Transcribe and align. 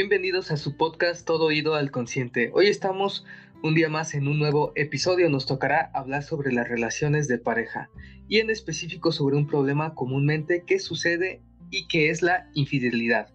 Bienvenidos 0.00 0.52
a 0.52 0.56
su 0.56 0.76
podcast 0.76 1.26
Todo 1.26 1.46
Oído 1.46 1.74
al 1.74 1.90
Consciente. 1.90 2.52
Hoy 2.54 2.68
estamos 2.68 3.26
un 3.64 3.74
día 3.74 3.88
más 3.88 4.14
en 4.14 4.28
un 4.28 4.38
nuevo 4.38 4.70
episodio. 4.76 5.28
Nos 5.28 5.44
tocará 5.44 5.90
hablar 5.92 6.22
sobre 6.22 6.52
las 6.52 6.68
relaciones 6.68 7.26
de 7.26 7.38
pareja 7.38 7.90
y 8.28 8.38
en 8.38 8.48
específico 8.48 9.10
sobre 9.10 9.36
un 9.36 9.48
problema 9.48 9.96
comúnmente 9.96 10.62
que 10.64 10.78
sucede 10.78 11.42
y 11.72 11.88
que 11.88 12.10
es 12.10 12.22
la 12.22 12.48
infidelidad. 12.54 13.34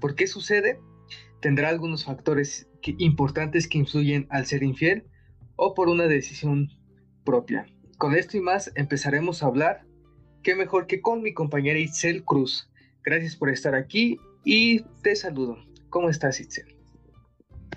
¿Por 0.00 0.14
qué 0.14 0.28
sucede? 0.28 0.78
¿Tendrá 1.40 1.68
algunos 1.68 2.04
factores 2.04 2.68
importantes 2.98 3.66
que 3.66 3.78
influyen 3.78 4.28
al 4.30 4.46
ser 4.46 4.62
infiel 4.62 5.08
o 5.56 5.74
por 5.74 5.88
una 5.88 6.06
decisión 6.06 6.70
propia? 7.24 7.66
Con 7.98 8.14
esto 8.14 8.36
y 8.36 8.40
más 8.40 8.70
empezaremos 8.76 9.42
a 9.42 9.46
hablar. 9.46 9.84
¿Qué 10.44 10.54
mejor 10.54 10.86
que 10.86 11.00
con 11.00 11.22
mi 11.22 11.34
compañera 11.34 11.80
Itzel 11.80 12.22
Cruz? 12.22 12.70
Gracias 13.02 13.34
por 13.34 13.50
estar 13.50 13.74
aquí 13.74 14.16
y 14.44 14.84
te 15.02 15.16
saludo. 15.16 15.73
¿Cómo 15.94 16.10
estás, 16.10 16.40
Itzel? 16.40 16.76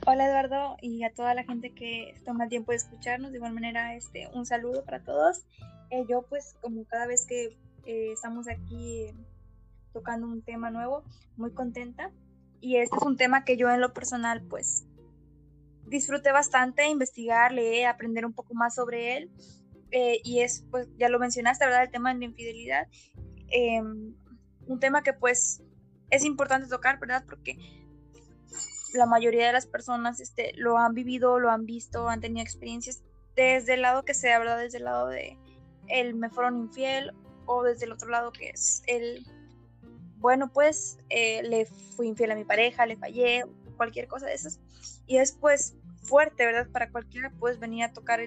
Hola 0.07 0.25
Eduardo 0.25 0.75
y 0.81 1.03
a 1.03 1.13
toda 1.13 1.35
la 1.35 1.43
gente 1.43 1.75
que 1.75 2.19
toma 2.25 2.45
el 2.45 2.49
tiempo 2.49 2.71
de 2.71 2.77
escucharnos. 2.77 3.29
De 3.29 3.37
igual 3.37 3.53
manera, 3.53 3.93
este, 3.93 4.27
un 4.33 4.47
saludo 4.47 4.83
para 4.83 5.03
todos. 5.03 5.45
Eh, 5.91 6.03
yo 6.09 6.23
pues 6.23 6.55
como 6.59 6.83
cada 6.85 7.05
vez 7.05 7.27
que 7.27 7.55
eh, 7.85 8.11
estamos 8.11 8.47
aquí 8.49 9.03
eh, 9.03 9.15
tocando 9.93 10.25
un 10.25 10.41
tema 10.41 10.71
nuevo, 10.71 11.03
muy 11.35 11.51
contenta. 11.51 12.09
Y 12.59 12.77
este 12.77 12.97
es 12.97 13.03
un 13.03 13.17
tema 13.17 13.45
que 13.45 13.55
yo 13.55 13.69
en 13.69 13.81
lo 13.81 13.93
personal 13.93 14.41
pues 14.41 14.87
disfruté 15.85 16.31
bastante, 16.31 16.87
investigar, 16.87 17.51
leer, 17.51 17.85
aprender 17.85 18.25
un 18.25 18.33
poco 18.33 18.55
más 18.55 18.73
sobre 18.73 19.15
él. 19.15 19.31
y 20.23 20.39
es, 20.39 20.65
pues 20.71 20.87
ya 20.97 21.07
lo 21.09 21.19
mencionaste, 21.19 21.65
¿verdad? 21.65 21.83
El 21.83 21.91
tema 21.91 22.11
de 22.11 22.19
la 22.21 22.25
infidelidad. 22.25 22.87
Em, 23.49 24.15
un 24.65 24.79
tema 24.79 25.03
que 25.03 25.13
pues 25.13 25.61
es 26.09 26.25
importante 26.25 26.67
tocar, 26.67 26.97
¿verdad? 26.99 27.23
Porque 27.27 27.59
la 28.93 29.05
mayoría 29.05 29.47
de 29.47 29.53
las 29.53 29.65
personas 29.65 30.19
este, 30.19 30.53
lo 30.55 30.77
han 30.77 30.93
vivido, 30.93 31.39
lo 31.39 31.51
han 31.51 31.65
visto, 31.65 32.09
han 32.09 32.21
tenido 32.21 32.43
experiencias 32.43 33.03
desde 33.35 33.75
el 33.75 33.81
lado 33.81 34.03
que 34.03 34.13
sea, 34.13 34.39
¿verdad? 34.39 34.59
Desde 34.59 34.79
el 34.79 34.85
lado 34.85 35.07
de 35.07 35.37
el 35.87 36.15
me 36.15 36.29
fueron 36.29 36.57
infiel 36.57 37.13
o 37.45 37.63
desde 37.63 37.85
el 37.85 37.93
otro 37.93 38.09
lado 38.09 38.31
que 38.31 38.49
es 38.49 38.83
el, 38.87 39.25
bueno, 40.17 40.51
pues 40.51 40.97
eh, 41.09 41.41
le 41.43 41.65
fui 41.65 42.07
infiel 42.07 42.31
a 42.31 42.35
mi 42.35 42.43
pareja, 42.43 42.85
le 42.85 42.97
fallé, 42.97 43.45
cualquier 43.77 44.07
cosa 44.07 44.25
de 44.25 44.33
esas. 44.33 44.59
Y 45.05 45.17
es 45.17 45.31
pues 45.31 45.75
fuerte, 46.01 46.45
¿verdad? 46.45 46.67
Para 46.71 46.91
cualquiera 46.91 47.31
puedes 47.39 47.59
venir 47.59 47.83
a 47.83 47.93
tocar 47.93 48.19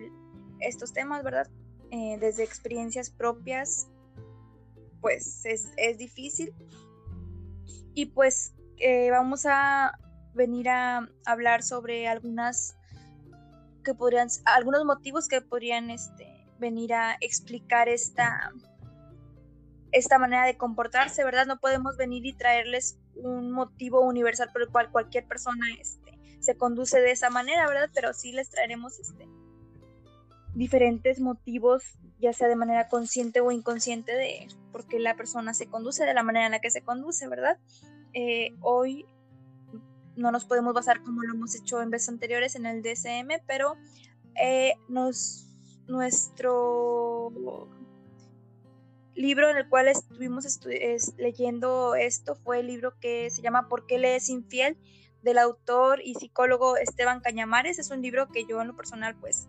estos 0.60 0.92
temas, 0.92 1.22
¿verdad? 1.22 1.48
Eh, 1.90 2.16
desde 2.20 2.44
experiencias 2.44 3.10
propias, 3.10 3.88
pues 5.00 5.44
es, 5.44 5.72
es 5.76 5.98
difícil. 5.98 6.54
Y 7.94 8.06
pues 8.06 8.54
eh, 8.78 9.10
vamos 9.10 9.44
a 9.46 9.98
venir 10.34 10.68
a 10.68 11.08
hablar 11.26 11.62
sobre 11.62 12.08
algunas 12.08 12.76
que 13.84 13.94
podrían, 13.94 14.28
algunos 14.44 14.84
motivos 14.84 15.28
que 15.28 15.40
podrían 15.40 15.90
este, 15.90 16.46
venir 16.58 16.94
a 16.94 17.16
explicar 17.20 17.88
esta, 17.88 18.52
esta 19.92 20.18
manera 20.18 20.44
de 20.44 20.56
comportarse, 20.56 21.24
¿verdad? 21.24 21.46
No 21.46 21.58
podemos 21.58 21.96
venir 21.96 22.26
y 22.26 22.32
traerles 22.32 22.98
un 23.14 23.50
motivo 23.50 24.00
universal 24.00 24.50
por 24.52 24.62
el 24.62 24.68
cual 24.68 24.90
cualquier 24.90 25.26
persona 25.26 25.66
este, 25.78 26.18
se 26.40 26.56
conduce 26.56 27.00
de 27.00 27.10
esa 27.10 27.30
manera, 27.30 27.66
¿verdad? 27.66 27.90
Pero 27.94 28.12
sí 28.12 28.32
les 28.32 28.50
traeremos 28.50 28.98
este, 28.98 29.26
diferentes 30.54 31.20
motivos, 31.20 31.82
ya 32.18 32.32
sea 32.32 32.48
de 32.48 32.56
manera 32.56 32.88
consciente 32.88 33.40
o 33.40 33.50
inconsciente, 33.50 34.12
de 34.12 34.48
por 34.72 34.86
qué 34.86 34.98
la 34.98 35.16
persona 35.16 35.54
se 35.54 35.66
conduce 35.66 36.04
de 36.04 36.14
la 36.14 36.22
manera 36.22 36.46
en 36.46 36.52
la 36.52 36.60
que 36.60 36.70
se 36.70 36.82
conduce, 36.82 37.26
¿verdad? 37.28 37.58
Eh, 38.12 38.54
hoy 38.60 39.06
no 40.20 40.30
nos 40.30 40.44
podemos 40.44 40.74
basar 40.74 41.02
como 41.02 41.22
lo 41.22 41.34
hemos 41.34 41.54
hecho 41.54 41.80
en 41.82 41.90
veces 41.90 42.10
anteriores 42.10 42.54
en 42.54 42.66
el 42.66 42.82
DSM, 42.82 43.42
pero 43.46 43.76
eh, 44.40 44.74
nos, 44.88 45.48
nuestro 45.88 47.32
libro 49.14 49.50
en 49.50 49.56
el 49.56 49.68
cual 49.68 49.88
estuvimos 49.88 50.60
leyendo 51.18 51.94
esto 51.94 52.36
fue 52.36 52.60
el 52.60 52.68
libro 52.68 52.94
que 53.00 53.30
se 53.30 53.42
llama 53.42 53.68
¿Por 53.68 53.86
qué 53.86 53.98
le 53.98 54.16
es 54.16 54.28
infiel? 54.28 54.76
del 55.22 55.36
autor 55.36 56.00
y 56.02 56.14
psicólogo 56.14 56.78
Esteban 56.78 57.20
Cañamares. 57.20 57.78
Es 57.78 57.90
un 57.90 58.00
libro 58.00 58.28
que 58.28 58.46
yo 58.46 58.60
en 58.62 58.68
lo 58.68 58.76
personal 58.76 59.16
pues 59.20 59.48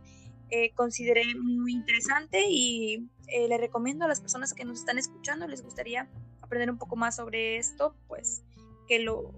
eh, 0.49 0.73
consideré 0.73 1.23
muy 1.35 1.71
interesante 1.71 2.45
y 2.49 3.09
eh, 3.27 3.47
le 3.47 3.57
recomiendo 3.57 4.03
a 4.03 4.07
las 4.09 4.19
personas 4.19 4.53
que 4.53 4.65
nos 4.65 4.79
están 4.79 4.97
escuchando, 4.97 5.47
les 5.47 5.63
gustaría 5.63 6.09
aprender 6.41 6.69
un 6.69 6.77
poco 6.77 6.97
más 6.97 7.15
sobre 7.15 7.57
esto, 7.57 7.95
pues 8.09 8.43
que 8.87 8.99
lo, 8.99 9.33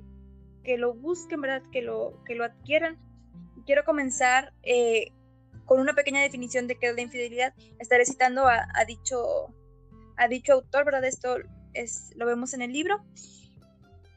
que 0.63 0.77
lo 0.77 0.93
busquen, 0.93 1.41
¿verdad? 1.41 1.63
Que 1.71 1.81
lo, 1.81 2.23
que 2.25 2.35
lo 2.35 2.43
adquieran. 2.45 2.97
Quiero 3.65 3.83
comenzar 3.83 4.53
eh, 4.63 5.11
con 5.65 5.79
una 5.79 5.93
pequeña 5.93 6.21
definición 6.21 6.67
de 6.67 6.75
qué 6.75 6.89
es 6.89 6.95
la 6.95 7.01
infidelidad. 7.01 7.53
Estaré 7.79 8.05
citando 8.05 8.47
a, 8.47 8.65
dicho, 8.87 9.53
a 10.17 10.27
dicho 10.27 10.53
autor, 10.53 10.85
¿verdad? 10.85 11.05
Esto 11.05 11.37
es, 11.73 12.11
lo 12.15 12.25
vemos 12.25 12.53
en 12.53 12.61
el 12.61 12.73
libro. 12.73 13.03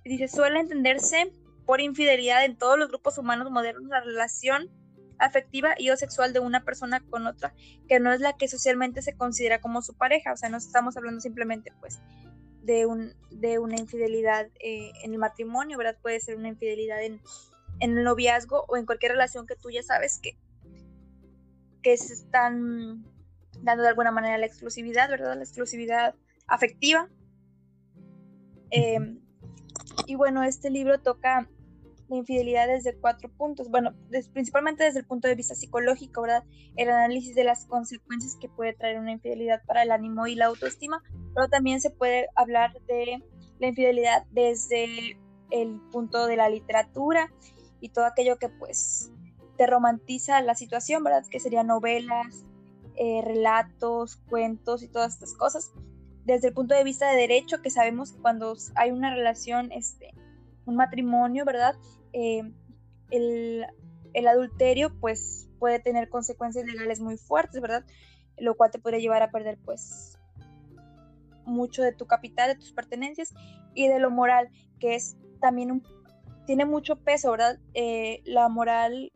Dice, 0.05 0.29
suele 0.29 0.61
entenderse 0.61 1.33
por 1.65 1.81
infidelidad 1.81 2.45
en 2.45 2.56
todos 2.56 2.79
los 2.79 2.89
grupos 2.89 3.19
humanos 3.19 3.51
modernos 3.51 3.89
la 3.89 4.01
relación 4.01 4.71
afectiva 5.19 5.75
y 5.79 5.91
o 5.91 5.97
sexual 5.97 6.33
de 6.33 6.41
una 6.41 6.65
persona 6.65 7.01
con 7.01 7.27
otra, 7.27 7.55
que 7.89 8.01
no 8.01 8.12
es 8.12 8.21
la 8.21 8.37
que 8.37 8.49
socialmente 8.49 9.03
se 9.03 9.17
considera 9.17 9.61
como 9.61 9.83
su 9.83 9.95
pareja, 9.95 10.33
o 10.33 10.37
sea, 10.37 10.49
no 10.49 10.59
estamos 10.59 10.97
hablando 10.97 11.21
simplemente 11.21 11.73
pues 11.81 11.99
de, 12.66 12.84
un, 12.84 13.15
de 13.31 13.59
una 13.59 13.77
infidelidad 13.77 14.49
eh, 14.59 14.91
en 15.04 15.12
el 15.12 15.19
matrimonio, 15.19 15.78
¿verdad? 15.78 15.97
Puede 16.03 16.21
ser 16.21 16.37
una 16.37 16.49
infidelidad 16.49 17.03
en, 17.03 17.21
en 17.78 17.97
el 17.97 18.04
noviazgo 18.04 18.65
o 18.69 18.77
en 18.77 18.87
cualquier 18.87 19.12
relación 19.12 19.47
que 19.47 19.54
tú 19.54 19.71
ya 19.71 19.82
sabes 19.84 20.19
que, 20.19 20.37
que 21.82 21.97
se 21.97 22.12
están 22.12 23.05
dando 23.60 23.84
de 23.84 23.88
alguna 23.88 24.10
manera 24.10 24.37
la 24.37 24.47
exclusividad, 24.47 25.09
¿verdad? 25.09 25.37
La 25.37 25.44
exclusividad 25.44 26.16
afectiva. 26.49 27.09
Em, 28.71 29.21
y 30.06 30.16
bueno, 30.16 30.43
este 30.43 30.69
libro 30.69 31.00
toca 31.00 31.49
la 32.09 32.17
infidelidad 32.17 32.69
desde 32.69 32.97
cuatro 32.97 33.28
puntos. 33.31 33.71
Bueno, 33.71 33.94
principalmente 34.33 34.84
desde 34.84 35.00
el 35.00 35.06
punto 35.06 35.28
de 35.28 35.34
vista 35.34 35.55
psicológico, 35.55 36.22
¿verdad? 36.22 36.44
El 36.77 36.91
análisis 36.91 37.34
de 37.34 37.44
las 37.44 37.67
consecuencias 37.67 38.37
que 38.41 38.49
puede 38.49 38.75
traer 38.75 38.99
una 38.99 39.12
infidelidad 39.12 39.62
para 39.67 39.83
el 39.83 39.91
ánimo 39.91 40.27
y 40.27 40.34
la 40.34 40.47
autoestima, 40.47 41.03
pero 41.34 41.49
también 41.49 41.81
se 41.81 41.91
puede 41.91 42.28
hablar 42.34 42.72
de 42.87 43.22
la 43.59 43.67
infidelidad 43.67 44.25
desde 44.31 45.19
el 45.50 45.81
punto 45.93 46.27
de 46.27 46.37
la 46.37 46.49
literatura 46.49 47.33
y 47.81 47.91
todo 47.91 48.05
aquello 48.05 48.38
que 48.38 48.49
pues 48.49 49.11
te 49.56 49.67
romantiza 49.67 50.41
la 50.43 50.55
situación, 50.55 51.03
¿verdad? 51.03 51.25
Que 51.31 51.41
serían 51.41 51.69
novelas, 51.69 52.44
eh, 52.97 53.23
relatos, 53.25 54.17
cuentos 54.28 54.83
y 54.83 54.88
todas 54.88 55.15
estas 55.15 55.34
cosas. 55.34 55.73
Desde 56.25 56.49
el 56.49 56.55
punto 56.55 56.75
de 56.75 56.84
vista 56.84 57.11
de 57.11 57.17
derecho, 57.17 57.62
que 57.62 57.71
sabemos 57.71 58.12
que 58.12 58.21
cuando 58.21 58.55
hay 58.75 58.91
una 58.91 59.15
relación, 59.15 59.71
este, 59.73 60.12
un 60.66 60.77
matrimonio, 60.77 61.44
¿verdad? 61.44 61.75
Eh, 62.12 62.43
el, 63.10 63.66
adulterio 64.28 64.93
pues 65.00 65.49
puede 65.59 65.78
tener 65.78 66.09
consecuencias 66.09 66.66
legales 66.66 67.00
muy 67.00 67.16
fuertes, 67.16 67.60
¿verdad? 67.60 67.84
Lo 68.37 68.56
cual 68.56 68.71
te 68.71 68.78
podría 68.78 69.00
llevar 69.00 69.22
a 69.22 69.31
perder 69.31 69.59
pues 69.65 70.19
mucho 71.44 71.82
de 71.82 71.93
tu 71.93 72.06
capital, 72.06 72.49
de 72.49 72.56
tus 72.56 72.72
pertenencias 72.72 73.32
y 73.75 73.88
de 73.88 73.99
lo 74.00 74.10
moral, 74.10 74.49
que 74.81 74.94
es 74.94 75.16
también 75.41 75.71
un, 75.71 75.82
tiene 76.47 76.65
mucho 76.65 76.97
peso, 76.97 77.31
¿verdad? 77.31 77.59
Eh, 77.75 78.22
la 78.25 78.49
moral 78.49 79.12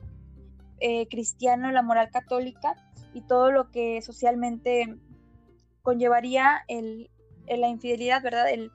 eh, 0.80 1.08
cristiana, 1.08 1.72
la 1.72 1.82
moral 1.82 2.10
católica 2.10 2.74
y 3.12 3.22
todo 3.22 3.50
lo 3.50 3.70
que 3.70 4.00
socialmente 4.02 4.96
conllevaría 5.82 6.62
el, 6.68 7.10
la 7.48 7.68
infidelidad, 7.68 8.22
¿verdad? 8.22 8.50
El, 8.50 8.70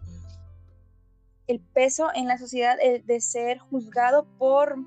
el 1.47 1.59
peso 1.59 2.09
en 2.13 2.27
la 2.27 2.37
sociedad 2.37 2.77
de 2.77 3.21
ser 3.21 3.59
juzgado 3.59 4.25
por 4.37 4.77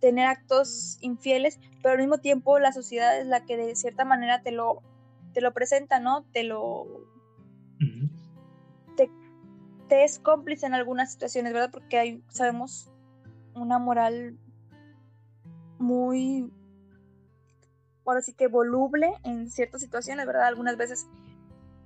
tener 0.00 0.26
actos 0.26 0.98
infieles, 1.00 1.58
pero 1.82 1.94
al 1.94 1.98
mismo 1.98 2.18
tiempo 2.18 2.58
la 2.58 2.72
sociedad 2.72 3.18
es 3.18 3.26
la 3.26 3.44
que 3.44 3.56
de 3.56 3.74
cierta 3.76 4.04
manera 4.04 4.42
te 4.42 4.52
lo, 4.52 4.82
te 5.32 5.40
lo 5.40 5.52
presenta, 5.52 6.00
¿no? 6.00 6.24
Te 6.32 6.44
lo... 6.44 6.86
te, 8.96 10.04
es 10.04 10.18
cómplice 10.18 10.66
en 10.66 10.74
algunas 10.74 11.12
situaciones, 11.12 11.52
¿verdad? 11.52 11.70
Porque 11.70 11.98
hay, 11.98 12.24
sabemos, 12.28 12.90
una 13.54 13.78
moral 13.78 14.38
muy, 15.78 16.50
ahora 18.04 18.20
sí 18.20 18.32
que 18.32 18.48
voluble 18.48 19.12
en 19.24 19.50
ciertas 19.50 19.80
situaciones, 19.80 20.26
¿verdad? 20.26 20.46
Algunas 20.46 20.76
veces 20.76 21.06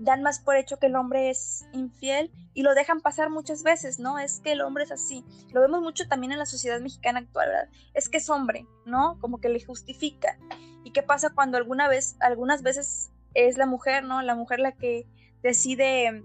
dan 0.00 0.22
más 0.22 0.40
por 0.40 0.56
hecho 0.56 0.78
que 0.78 0.86
el 0.86 0.96
hombre 0.96 1.30
es 1.30 1.66
infiel 1.72 2.32
y 2.54 2.62
lo 2.62 2.74
dejan 2.74 3.00
pasar 3.00 3.30
muchas 3.30 3.62
veces, 3.62 3.98
¿no? 3.98 4.18
Es 4.18 4.40
que 4.40 4.52
el 4.52 4.62
hombre 4.62 4.84
es 4.84 4.90
así. 4.90 5.24
Lo 5.52 5.60
vemos 5.60 5.82
mucho 5.82 6.08
también 6.08 6.32
en 6.32 6.38
la 6.38 6.46
sociedad 6.46 6.80
mexicana 6.80 7.20
actual, 7.20 7.48
¿verdad? 7.48 7.68
Es 7.94 8.08
que 8.08 8.16
es 8.16 8.30
hombre, 8.30 8.66
¿no? 8.86 9.18
Como 9.20 9.40
que 9.40 9.50
le 9.50 9.64
justifica. 9.64 10.38
¿Y 10.84 10.92
qué 10.92 11.02
pasa 11.02 11.30
cuando 11.30 11.58
alguna 11.58 11.86
vez, 11.86 12.16
algunas 12.20 12.62
veces 12.62 13.12
es 13.34 13.58
la 13.58 13.66
mujer, 13.66 14.02
¿no? 14.02 14.22
La 14.22 14.34
mujer 14.34 14.58
la 14.58 14.72
que 14.72 15.06
decide 15.42 16.24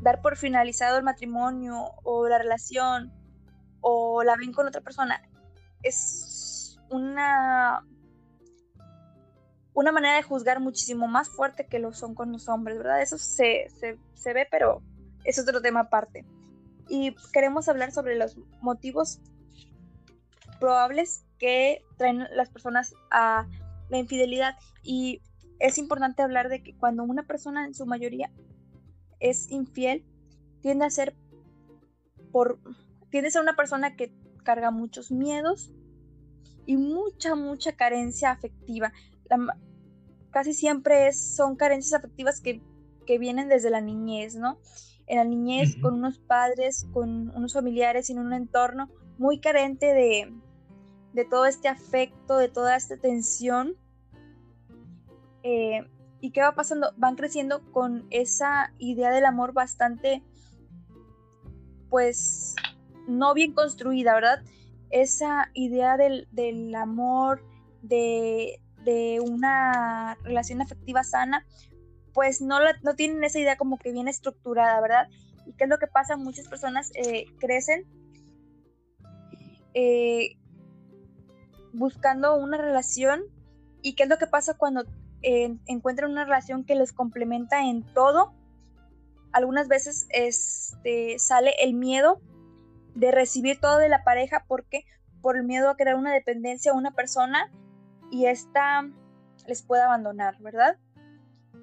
dar 0.00 0.20
por 0.20 0.36
finalizado 0.36 0.98
el 0.98 1.04
matrimonio 1.04 1.92
o 2.02 2.28
la 2.28 2.38
relación 2.38 3.12
o 3.80 4.24
la 4.24 4.36
ven 4.36 4.52
con 4.52 4.66
otra 4.66 4.80
persona, 4.80 5.22
es 5.82 6.78
una, 6.90 7.86
una 9.76 9.92
manera 9.92 10.16
de 10.16 10.22
juzgar 10.22 10.58
muchísimo 10.58 11.06
más 11.06 11.28
fuerte 11.28 11.66
que 11.66 11.78
lo 11.78 11.92
son 11.92 12.14
con 12.14 12.32
los 12.32 12.48
hombres, 12.48 12.78
¿verdad? 12.78 13.02
Eso 13.02 13.18
se, 13.18 13.66
se 14.14 14.32
ve, 14.32 14.48
pero 14.50 14.82
es 15.24 15.38
otro 15.38 15.60
tema 15.60 15.80
aparte. 15.80 16.24
Y 16.88 17.14
queremos 17.30 17.68
hablar 17.68 17.92
sobre 17.92 18.16
los 18.16 18.38
motivos 18.62 19.20
probables 20.58 21.26
que 21.38 21.84
traen 21.98 22.26
las 22.32 22.48
personas 22.48 22.94
a 23.10 23.46
la 23.90 23.98
infidelidad. 23.98 24.54
Y 24.82 25.20
es 25.58 25.76
importante 25.76 26.22
hablar 26.22 26.48
de 26.48 26.62
que 26.62 26.74
cuando 26.74 27.04
una 27.04 27.24
persona 27.24 27.66
en 27.66 27.74
su 27.74 27.84
mayoría 27.84 28.30
es 29.20 29.50
infiel, 29.50 30.06
tiende 30.62 30.86
a 30.86 30.90
ser 30.90 31.14
por 32.32 32.58
tiende 33.10 33.28
a 33.28 33.32
ser 33.32 33.42
una 33.42 33.56
persona 33.56 33.94
que 33.94 34.10
carga 34.42 34.70
muchos 34.70 35.10
miedos 35.10 35.70
y 36.64 36.78
mucha 36.78 37.34
mucha 37.34 37.72
carencia 37.72 38.30
afectiva. 38.30 38.94
Casi 40.30 40.54
siempre 40.54 41.08
es, 41.08 41.34
son 41.36 41.56
carencias 41.56 41.94
afectivas 41.94 42.40
que, 42.40 42.62
que, 43.06 43.18
vienen 43.18 43.48
desde 43.48 43.70
la 43.70 43.80
niñez, 43.80 44.34
¿no? 44.36 44.58
En 45.06 45.18
la 45.18 45.24
niñez, 45.24 45.76
con 45.80 45.94
unos 45.94 46.18
padres, 46.18 46.86
con 46.92 47.30
unos 47.36 47.52
familiares, 47.52 48.10
en 48.10 48.18
un 48.18 48.32
entorno 48.32 48.90
muy 49.18 49.40
carente 49.40 49.86
de, 49.86 50.32
de 51.16 51.24
todo 51.24 51.46
este 51.46 51.68
afecto, 51.68 52.36
de 52.36 52.48
toda 52.48 52.76
esta 52.76 52.98
tensión. 52.98 53.74
Eh, 55.42 55.88
¿Y 56.20 56.30
qué 56.30 56.42
va 56.42 56.54
pasando? 56.54 56.92
Van 56.96 57.16
creciendo 57.16 57.62
con 57.72 58.06
esa 58.10 58.72
idea 58.78 59.10
del 59.10 59.24
amor 59.24 59.54
bastante, 59.54 60.22
pues, 61.88 62.54
no 63.08 63.32
bien 63.32 63.52
construida, 63.52 64.14
¿verdad? 64.14 64.42
Esa 64.90 65.50
idea 65.54 65.96
del, 65.96 66.74
amor, 66.74 67.42
de, 67.80 68.60
una 69.20 70.16
relación 70.22 70.62
afectiva 70.62 71.04
sana, 71.04 71.46
pues 72.12 72.40
no, 72.40 72.58
no 72.82 72.94
tienen 72.94 73.22
esa 73.24 73.38
idea 73.38 73.56
como 73.56 73.78
que 73.78 73.92
bien 73.92 74.08
estructurada, 74.08 74.80
¿verdad? 74.80 75.08
¿Y 75.46 75.52
qué 75.52 75.64
es 75.64 75.70
lo 75.70 75.78
que 75.78 75.86
pasa? 75.86 76.16
Muchas 76.16 76.48
personas 76.48 76.90
eh, 76.94 77.26
crecen 77.38 77.84
eh, 79.74 80.36
buscando 81.72 82.36
una 82.36 82.56
relación 82.56 83.22
y 83.82 83.94
qué 83.94 84.04
es 84.04 84.08
lo 84.08 84.16
que 84.16 84.26
pasa 84.26 84.54
cuando 84.54 84.84
eh, 85.22 85.56
encuentran 85.66 86.10
una 86.10 86.24
relación 86.24 86.64
que 86.64 86.74
les 86.74 86.92
complementa 86.92 87.62
en 87.64 87.82
todo. 87.92 88.34
Algunas 89.32 89.68
veces 89.68 90.06
este, 90.10 91.18
sale 91.18 91.52
el 91.62 91.74
miedo 91.74 92.20
de 92.94 93.12
recibir 93.12 93.60
todo 93.60 93.76
de 93.78 93.90
la 93.90 94.02
pareja 94.02 94.44
porque 94.48 94.84
por 95.20 95.36
el 95.36 95.44
miedo 95.44 95.68
a 95.68 95.76
crear 95.76 95.96
una 95.96 96.14
dependencia 96.14 96.72
a 96.72 96.74
una 96.74 96.92
persona 96.92 97.52
y 98.10 98.26
esta 98.26 98.88
les 99.46 99.62
puede 99.62 99.82
abandonar, 99.82 100.38
¿verdad? 100.40 100.76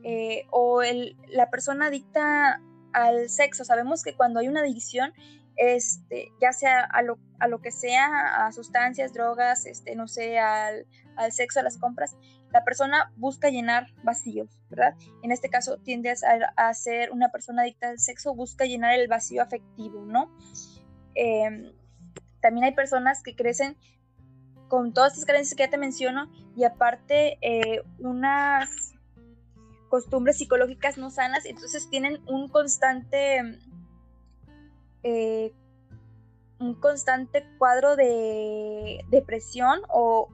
Eh, 0.03 0.45
o 0.51 0.81
el, 0.81 1.17
la 1.29 1.49
persona 1.49 1.87
adicta 1.87 2.61
al 2.93 3.29
sexo. 3.29 3.65
Sabemos 3.65 4.03
que 4.03 4.15
cuando 4.15 4.39
hay 4.39 4.47
una 4.47 4.61
adicción 4.61 5.13
este, 5.55 6.31
ya 6.41 6.51
sea 6.51 6.81
a 6.81 7.01
lo, 7.01 7.19
a 7.39 7.47
lo 7.47 7.61
que 7.61 7.71
sea, 7.71 8.45
a 8.45 8.51
sustancias, 8.51 9.13
drogas, 9.13 9.65
este, 9.65 9.95
no 9.95 10.07
sé, 10.07 10.39
al, 10.39 10.85
sexo, 11.31 11.59
a 11.59 11.63
las 11.63 11.77
compras, 11.77 12.17
la 12.51 12.63
persona 12.63 13.11
busca 13.15 13.49
llenar 13.49 13.87
vacíos, 14.03 14.49
¿verdad? 14.69 14.95
En 15.21 15.31
este 15.31 15.49
caso 15.49 15.77
tiende 15.77 16.13
a, 16.55 16.73
ser 16.73 17.11
una 17.11 17.29
persona 17.29 17.63
adicta 17.63 17.89
al 17.89 17.99
sexo, 17.99 18.35
busca 18.35 18.65
llenar 18.65 18.99
el 18.99 19.07
vacío 19.07 19.41
afectivo, 19.41 20.05
¿no? 20.05 20.35
Em, 21.15 21.71
también 22.41 22.65
hay 22.65 22.73
personas 22.73 23.21
que 23.21 23.35
crecen 23.35 23.77
con 24.73 24.91
todas 24.91 25.13
estas 25.13 25.25
carencias 25.25 25.55
que 25.55 25.65
ya 25.65 25.69
te 25.69 25.77
menciono 25.77 26.31
y 26.57 26.63
aparte 26.63 27.37
eh, 27.41 27.83
unas 27.99 28.95
costumbres 29.87 30.39
psicológicas 30.39 30.97
no 30.97 31.11
sanas, 31.11 31.45
entonces 31.45 31.87
tienen 31.91 32.23
un 32.25 32.49
constante 32.49 33.59
eh, 35.03 35.53
un 36.57 36.73
constante 36.73 37.45
cuadro 37.59 37.95
de 37.95 39.05
depresión 39.11 39.81
o 39.89 40.29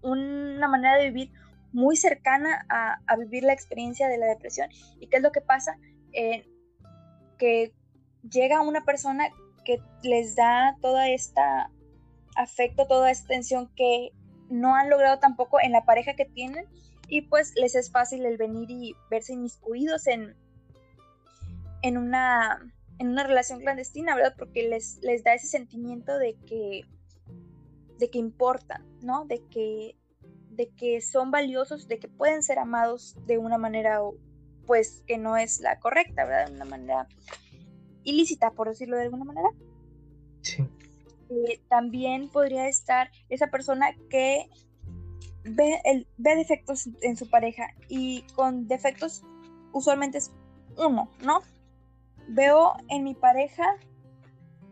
una 0.00 0.68
manera 0.68 0.96
de 0.96 1.10
vivir 1.10 1.30
muy 1.74 1.98
cercana 1.98 2.64
a, 2.70 3.16
vivir 3.16 3.42
la 3.42 3.52
experiencia 3.52 4.08
de 4.08 4.16
la 4.16 4.24
depresión. 4.24 4.70
¿Y 5.00 5.08
qué 5.08 5.18
es 5.18 5.22
lo 5.22 5.32
que 5.32 5.42
pasa? 5.42 5.76
Eh, 6.14 6.48
que 7.36 7.74
llega 8.22 8.62
una 8.62 8.86
persona 8.86 9.28
que 9.66 9.82
les 10.02 10.34
da 10.34 10.78
toda 10.80 11.10
esta 11.10 11.70
afecto, 12.36 12.86
toda 12.86 13.10
esta 13.10 13.28
tensión 13.28 13.70
que 13.74 14.12
no 14.48 14.74
han 14.74 14.90
logrado 14.90 15.18
tampoco 15.18 15.58
en 15.60 15.72
la 15.72 15.84
pareja 15.84 16.14
que 16.14 16.24
tienen 16.24 16.66
y 17.08 17.22
pues 17.22 17.54
les 17.56 17.74
es 17.74 17.90
fácil 17.90 18.24
el 18.26 18.36
venir 18.36 18.70
y 18.70 18.94
verse 19.10 19.32
inmiscuidos 19.32 20.06
en, 20.06 20.36
en 21.82 21.96
una 21.96 22.60
en 23.02 23.08
una 23.08 23.24
relación 23.24 23.60
clandestina, 23.60 24.14
¿verdad? 24.14 24.34
Porque 24.38 24.68
les, 24.68 24.98
les 25.02 25.24
da 25.24 25.34
ese 25.34 25.48
sentimiento 25.48 26.18
de 26.18 26.36
que, 26.46 26.82
de 27.98 28.10
que 28.10 28.18
importan, 28.18 28.86
¿no? 29.00 29.24
De 29.24 29.42
que, 29.50 29.96
de 30.50 30.68
que 30.68 31.00
son 31.00 31.32
valiosos, 31.32 31.88
de 31.88 31.98
que 31.98 32.06
pueden 32.06 32.44
ser 32.44 32.60
amados 32.60 33.16
de 33.26 33.38
una 33.38 33.58
manera, 33.58 33.98
pues, 34.66 35.02
que 35.06 35.18
no 35.18 35.36
es 35.36 35.60
la 35.60 35.80
correcta, 35.80 36.24
¿verdad? 36.24 36.46
De 36.46 36.54
una 36.54 36.64
manera 36.64 37.08
ilícita, 38.04 38.52
por 38.52 38.68
decirlo 38.68 38.96
de 38.96 39.02
alguna 39.02 39.24
manera. 39.24 39.48
Sí. 40.42 40.64
Eh, 41.48 41.60
también 41.68 42.28
podría 42.28 42.68
estar 42.68 43.10
esa 43.28 43.48
persona 43.48 43.94
que 44.10 44.48
ve, 45.44 45.80
el, 45.84 46.06
ve 46.18 46.36
defectos 46.36 46.88
en 47.00 47.16
su 47.16 47.28
pareja 47.30 47.68
y 47.88 48.22
con 48.34 48.68
defectos 48.68 49.22
usualmente 49.72 50.18
es 50.18 50.30
uno, 50.76 51.08
¿no? 51.24 51.40
veo 52.28 52.72
en 52.88 53.04
mi 53.04 53.14
pareja 53.14 53.64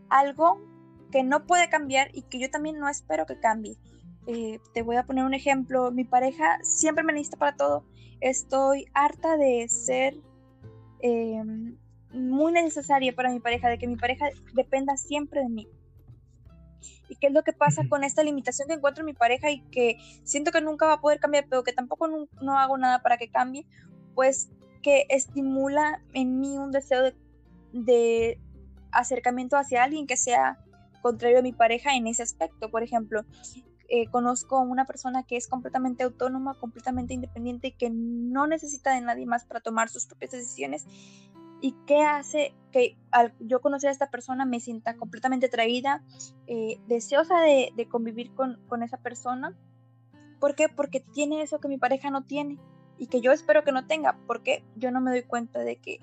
algo 0.08 0.60
que 1.10 1.22
no 1.22 1.46
puede 1.46 1.68
cambiar 1.68 2.10
y 2.14 2.22
que 2.22 2.38
yo 2.38 2.50
también 2.50 2.78
no 2.78 2.88
espero 2.88 3.26
que 3.26 3.38
cambie. 3.38 3.76
Eh, 4.26 4.60
te 4.74 4.82
voy 4.82 4.96
a 4.96 5.04
poner 5.04 5.24
un 5.24 5.34
ejemplo. 5.34 5.90
Mi 5.90 6.04
pareja 6.04 6.58
siempre 6.62 7.04
me 7.04 7.12
necesita 7.12 7.38
para 7.38 7.56
todo. 7.56 7.84
Estoy 8.20 8.86
harta 8.94 9.36
de 9.36 9.68
ser 9.68 10.14
em, 11.00 11.76
muy 12.12 12.52
necesaria 12.52 13.14
para 13.14 13.30
mi 13.30 13.40
pareja, 13.40 13.68
de 13.68 13.78
que 13.78 13.88
mi 13.88 13.96
pareja 13.96 14.28
dependa 14.54 14.96
siempre 14.96 15.40
de 15.40 15.48
mí. 15.48 15.68
¿Y 17.08 17.16
qué 17.16 17.28
es 17.28 17.32
lo 17.32 17.42
que 17.42 17.52
pasa 17.52 17.82
con 17.88 18.04
esta 18.04 18.22
limitación 18.22 18.68
que 18.68 18.74
encuentro 18.74 19.02
en 19.02 19.06
mi 19.06 19.14
pareja 19.14 19.50
y 19.50 19.60
que 19.70 19.98
siento 20.24 20.52
que 20.52 20.60
nunca 20.60 20.86
va 20.86 20.94
a 20.94 21.00
poder 21.00 21.20
cambiar, 21.20 21.46
pero 21.48 21.62
que 21.62 21.72
tampoco 21.72 22.08
no 22.40 22.58
hago 22.58 22.78
nada 22.78 23.02
para 23.02 23.16
que 23.16 23.30
cambie? 23.30 23.66
Pues 24.14 24.50
que 24.82 25.06
estimula 25.08 26.02
en 26.14 26.40
mí 26.40 26.56
un 26.56 26.70
deseo 26.70 27.02
de 27.02 27.14
de 27.72 28.40
acercamiento 28.92 29.56
hacia 29.56 29.84
alguien 29.84 30.06
que 30.06 30.16
sea 30.16 30.58
contrario 31.02 31.38
a 31.38 31.42
mi 31.42 31.52
pareja 31.52 31.94
en 31.94 32.06
ese 32.06 32.22
aspecto. 32.22 32.70
Por 32.70 32.82
ejemplo, 32.82 33.24
eh, 33.88 34.08
conozco 34.10 34.58
a 34.58 34.62
una 34.62 34.86
persona 34.86 35.22
que 35.22 35.36
es 35.36 35.48
completamente 35.48 36.04
autónoma, 36.04 36.54
completamente 36.54 37.14
independiente 37.14 37.68
y 37.68 37.72
que 37.72 37.90
no 37.90 38.46
necesita 38.46 38.94
de 38.94 39.00
nadie 39.00 39.26
más 39.26 39.44
para 39.44 39.60
tomar 39.60 39.88
sus 39.88 40.06
propias 40.06 40.32
decisiones. 40.32 40.86
¿Y 41.60 41.72
qué 41.86 42.02
hace 42.02 42.54
que 42.72 42.96
al 43.10 43.34
yo 43.40 43.60
conocer 43.60 43.88
a 43.88 43.92
esta 43.92 44.10
persona 44.10 44.44
me 44.44 44.60
sienta 44.60 44.96
completamente 44.96 45.46
atraída, 45.46 46.02
eh, 46.46 46.80
deseosa 46.86 47.40
de, 47.40 47.72
de 47.76 47.88
convivir 47.88 48.34
con, 48.34 48.60
con, 48.68 48.82
esa 48.82 48.96
persona? 48.96 49.56
¿Por 50.38 50.54
qué? 50.54 50.68
Porque 50.68 51.00
tiene 51.00 51.42
eso 51.42 51.60
que 51.60 51.68
mi 51.68 51.78
pareja 51.78 52.10
no 52.10 52.24
tiene 52.24 52.58
y 52.98 53.08
que 53.08 53.20
yo 53.20 53.32
espero 53.32 53.64
que 53.64 53.72
no 53.72 53.86
tenga, 53.86 54.18
porque 54.26 54.64
yo 54.76 54.90
no 54.90 55.00
me 55.00 55.10
doy 55.10 55.22
cuenta 55.22 55.60
de 55.60 55.76
que 55.76 56.00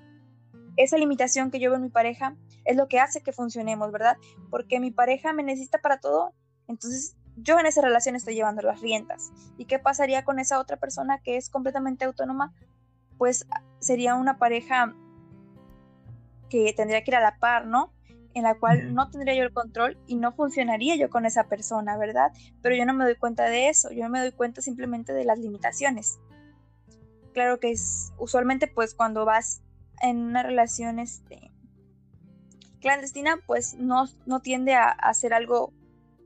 esa 0.78 0.98
limitación 0.98 1.52
que 1.52 1.60
yo 1.60 1.70
veo 1.70 1.78
en 1.78 1.84
mi 1.84 1.90
pareja 1.90 2.36
es 2.66 2.76
lo 2.76 2.88
que 2.88 3.00
hace 3.00 3.22
que 3.22 3.34
funcionemos, 3.34 3.92
¿verdad? 3.92 4.18
Porque 4.50 4.80
mi 4.80 4.92
pareja 4.92 5.34
me 5.34 5.44
necesita 5.44 5.80
para 5.80 6.00
todo, 6.00 6.34
entonces 6.68 7.16
yo 7.38 7.60
en 7.60 7.66
esa 7.66 7.82
relación 7.82 8.16
estoy 8.16 8.36
llevando 8.36 8.62
las 8.62 8.82
riendas. 8.82 9.32
¿Y 9.58 9.66
qué 9.66 9.80
pasaría 9.80 10.26
con 10.26 10.40
esa 10.40 10.60
otra 10.60 10.78
persona 10.78 11.20
que 11.20 11.38
es 11.38 11.50
completamente 11.50 12.06
autónoma? 12.06 12.54
Pues 13.18 13.48
sería 13.80 14.16
una 14.16 14.38
pareja 14.38 14.96
que 16.50 16.74
tendría 16.74 17.04
que 17.04 17.12
ir 17.12 17.16
a 17.16 17.22
la 17.22 17.38
par, 17.38 17.68
¿no? 17.68 17.94
En 18.34 18.44
la 18.44 18.56
cual 18.56 18.94
no 18.94 19.10
tendría 19.10 19.36
yo 19.36 19.44
el 19.44 19.54
control 19.54 19.98
y 20.06 20.16
no 20.16 20.32
funcionaría 20.32 20.96
yo 20.96 21.10
con 21.10 21.25
esa 21.25 21.46
persona, 21.46 21.98
¿verdad? 21.98 22.32
Pero 22.62 22.75
yo 22.75 22.86
no 22.86 22.94
me 22.94 23.04
doy 23.04 23.16
cuenta 23.16 23.46
de 23.46 23.70
eso, 23.70 23.92
yo 23.92 24.08
me 24.10 24.20
doy 24.20 24.32
cuenta 24.32 24.62
simplemente 24.62 25.13
de 25.13 25.25
las 25.25 25.39
limitaciones. 25.39 26.20
Claro 27.34 27.60
que 27.60 27.72
es 27.72 28.13
usualmente 28.18 28.68
pues 28.68 28.94
cuando 28.94 29.25
vas 29.25 29.62
en 30.01 30.18
una 30.18 30.44
relación 30.44 31.00
este, 31.00 31.51
clandestina, 32.80 33.39
pues 33.46 33.75
no, 33.75 34.06
no 34.25 34.42
tiende 34.42 34.75
a, 34.75 34.89
hacer 34.89 35.34
algo 35.34 35.74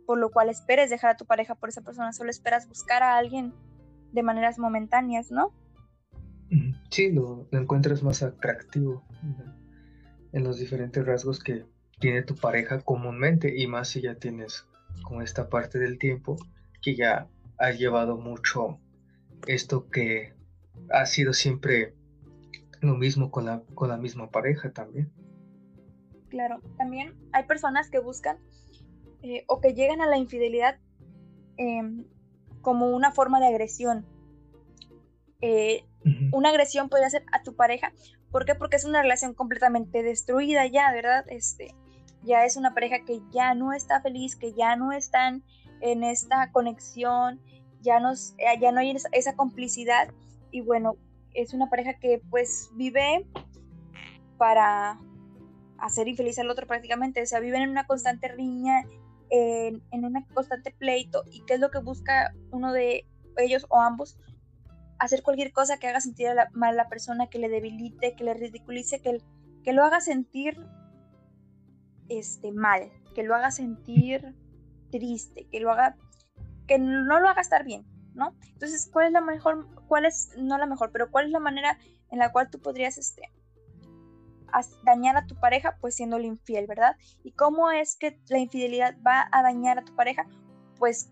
por 0.05 0.17
lo 0.17 0.29
cual 0.31 0.49
esperes 0.49 0.89
dejar 0.89 1.11
a 1.11 1.17
tu 1.17 1.25
pareja 1.25 1.55
por 1.55 1.69
esa 1.69 1.81
persona, 1.81 2.11
solo 2.11 2.31
esperas 2.31 2.67
buscar 2.67 3.03
a 3.03 3.17
alguien 3.17 3.53
de 4.11 4.23
maneras 4.23 4.59
momentáneas, 4.59 5.31
¿no? 5.31 5.53
Sí, 6.89 7.11
lo, 7.11 7.47
encuentras 7.51 8.03
más 8.03 8.21
atractivo. 8.21 9.03
En 10.33 10.43
los 10.43 10.57
diferentes 10.57 11.05
rasgos 11.05 11.39
que 11.39 11.65
tiene 12.00 12.23
tu 12.23 12.35
pareja 12.35 12.79
comúnmente 12.81 13.55
y 13.57 13.67
más 13.67 13.89
si 13.89 14.01
ya 14.01 14.15
tienes 14.15 14.65
con 15.03 15.21
esta 15.21 15.50
parte 15.50 15.79
del 15.79 15.97
tiempo 15.97 16.38
que 16.81 16.95
ya 16.95 17.27
has 17.57 17.77
llevado 17.77 18.17
mucho 18.17 18.79
esto 19.47 19.89
que 19.89 20.33
ha 20.89 21.05
sido 21.05 21.33
siempre 21.33 21.93
lo 22.81 22.95
mismo 22.95 23.31
con 23.31 23.45
la, 23.45 23.61
con 23.75 23.89
la 23.89 23.97
misma 23.97 24.29
pareja 24.29 24.71
también. 24.71 25.11
Claro, 26.29 26.61
también 26.77 27.13
hay 27.31 27.43
personas 27.43 27.89
que 27.89 28.00
buscan 28.00 28.38
eh, 29.21 29.43
o 29.47 29.61
que 29.61 29.73
llegan 29.73 30.01
a 30.01 30.07
la 30.07 30.17
infidelidad 30.17 30.79
em, 31.57 32.05
como 32.61 32.89
una 32.89 33.11
forma 33.11 33.39
de 33.39 33.47
agresión. 33.47 34.05
Eh, 35.41 35.85
una 36.31 36.50
agresión 36.50 36.89
podría 36.89 37.09
ser 37.09 37.23
a 37.31 37.43
tu 37.43 37.55
pareja. 37.55 37.93
¿Por 38.31 38.45
qué? 38.45 38.55
Porque 38.55 38.77
es 38.77 38.85
una 38.85 39.01
relación 39.01 39.33
completamente 39.33 40.03
destruida 40.03 40.65
ya, 40.67 40.91
¿verdad? 40.91 41.25
Este, 41.27 41.75
ya 42.23 42.45
es 42.45 42.55
una 42.55 42.73
pareja 42.73 43.03
que 43.05 43.21
ya 43.31 43.53
no 43.53 43.73
está 43.73 44.01
feliz, 44.01 44.35
que 44.35 44.53
ya 44.53 44.75
no 44.75 44.91
están 44.91 45.43
en 45.81 46.03
esta 46.03 46.51
conexión, 46.51 47.41
ya, 47.81 47.97
eh, 47.97 48.59
ya 48.59 48.71
no 48.71 48.79
hay 48.79 48.95
esa 49.11 49.35
complicidad 49.35 50.09
y 50.51 50.61
bueno, 50.61 50.95
es 51.33 51.53
una 51.53 51.69
pareja 51.69 51.93
que 51.95 52.21
pues 52.29 52.69
vive 52.75 53.25
para 54.38 55.00
hacer 55.77 56.07
infeliz 56.07 56.38
al 56.39 56.50
otro 56.50 56.67
prácticamente, 56.67 57.21
o 57.21 57.25
sea, 57.25 57.39
viven 57.39 57.63
en 57.63 57.69
una 57.69 57.88
constante 57.88 58.27
riña, 58.27 58.83
en, 59.29 59.81
en 59.91 60.05
un 60.05 60.23
constante 60.33 60.71
pleito 60.71 61.23
y 61.31 61.43
qué 61.45 61.55
es 61.55 61.59
lo 61.59 61.71
que 61.71 61.79
busca 61.79 62.33
uno 62.51 62.71
de 62.71 63.05
ellos 63.38 63.65
o 63.69 63.81
ambos, 63.81 64.17
hacer 65.01 65.24
cualquier 65.24 65.51
cosa 65.51 65.77
que 65.77 65.88
haga 65.88 66.00
sentir 66.00 66.27
mal 66.53 66.74
a 66.74 66.84
la 66.84 66.88
persona, 66.88 67.27
que 67.27 67.39
le 67.39 67.50
debilite, 67.50 68.15
que 68.15 68.24
le 68.24 68.36
ridiculice, 68.36 69.01
que, 69.01 69.17
que 69.63 69.74
lo 69.74 69.84
haga 69.84 70.00
sentir 70.00 70.63
este, 72.08 72.51
mal, 72.51 72.91
que 73.15 73.24
lo 73.24 73.34
haga 73.34 73.50
sentir 73.50 74.36
triste, 74.91 75.48
que 75.51 75.60
lo 75.60 75.72
haga, 75.72 75.98
que 76.67 76.77
no 76.77 77.20
lo 77.20 77.27
haga 77.27 77.41
estar 77.41 77.65
bien, 77.65 77.84
¿no? 78.13 78.36
Entonces, 78.53 78.88
¿cuál 78.93 79.08
es 79.08 79.12
la 79.12 79.22
mejor, 79.22 79.67
cuál 79.88 80.05
es, 80.05 80.36
no 80.38 80.60
la 80.60 80.67
mejor, 80.67 80.91
pero 80.91 81.10
cuál 81.10 81.25
es 81.25 81.31
la 81.31 81.39
manera 81.39 81.79
en 82.12 82.20
la 82.20 82.31
cual 82.31 82.51
tú 82.51 82.62
podrías, 82.62 83.00
este, 83.00 83.24
dañar 84.84 85.17
a 85.17 85.25
tu 85.25 85.36
pareja, 85.36 85.77
pues 85.81 85.96
siendo 85.96 86.20
infiel, 86.20 86.67
¿verdad? 86.67 86.96
¿Y 87.24 87.31
cómo 87.31 87.72
es 87.72 87.98
que 87.98 88.22
la 88.27 88.38
infidelidad 88.38 88.96
va 89.01 89.27
a 89.31 89.41
dañar 89.41 89.79
a 89.79 89.84
tu 89.84 89.96
pareja? 89.96 90.27
Pues 90.77 91.12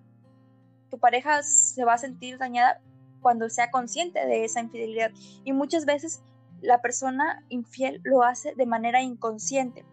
tu 0.92 1.00
pareja 1.00 1.42
se 1.42 1.86
va 1.86 1.94
a 1.94 1.98
sentir 1.98 2.38
dañada 2.38 2.82
cuando 3.22 3.50
sea 3.50 3.72
consciente 3.72 4.26
de 4.26 4.46
esa 4.46 4.62
infidelidad. 4.62 5.12
Y 5.44 5.54
muchas 5.54 5.86
veces 5.86 6.22
la 6.62 6.82
persona 6.82 7.44
infiel 7.50 8.02
lo 8.04 8.24
hace 8.24 8.54
de 8.56 8.66
manera 8.66 9.02
inconsciente. 9.02 9.86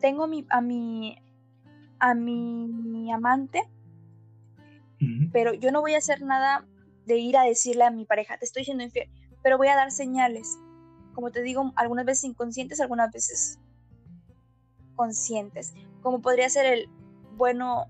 Tengo 0.00 0.24
a 0.24 0.26
mi, 0.60 1.16
a 1.98 2.14
mi, 2.14 3.12
amante, 3.12 3.68
pero 5.32 5.54
yo 5.54 5.72
no 5.72 5.80
voy 5.80 5.94
a 5.94 5.98
hacer 5.98 6.22
nada 6.22 6.66
de 7.06 7.18
ir 7.18 7.36
a 7.36 7.44
decirle 7.44 7.84
a 7.84 7.90
mi 7.90 8.04
pareja, 8.04 8.36
te 8.38 8.44
estoy 8.44 8.64
siendo 8.64 8.84
infiel, 8.84 9.08
pero 9.42 9.58
voy 9.58 9.68
a 9.68 9.76
dar 9.76 9.90
señales, 9.90 10.58
como 11.14 11.30
te 11.30 11.42
digo, 11.42 11.72
algunas 11.76 12.04
veces 12.04 12.24
inconscientes, 12.24 12.80
algunas 12.80 13.10
veces 13.12 13.58
conscientes, 14.94 15.74
como 16.02 16.20
podría 16.20 16.48
ser 16.48 16.66
el, 16.66 16.88
bueno, 17.36 17.86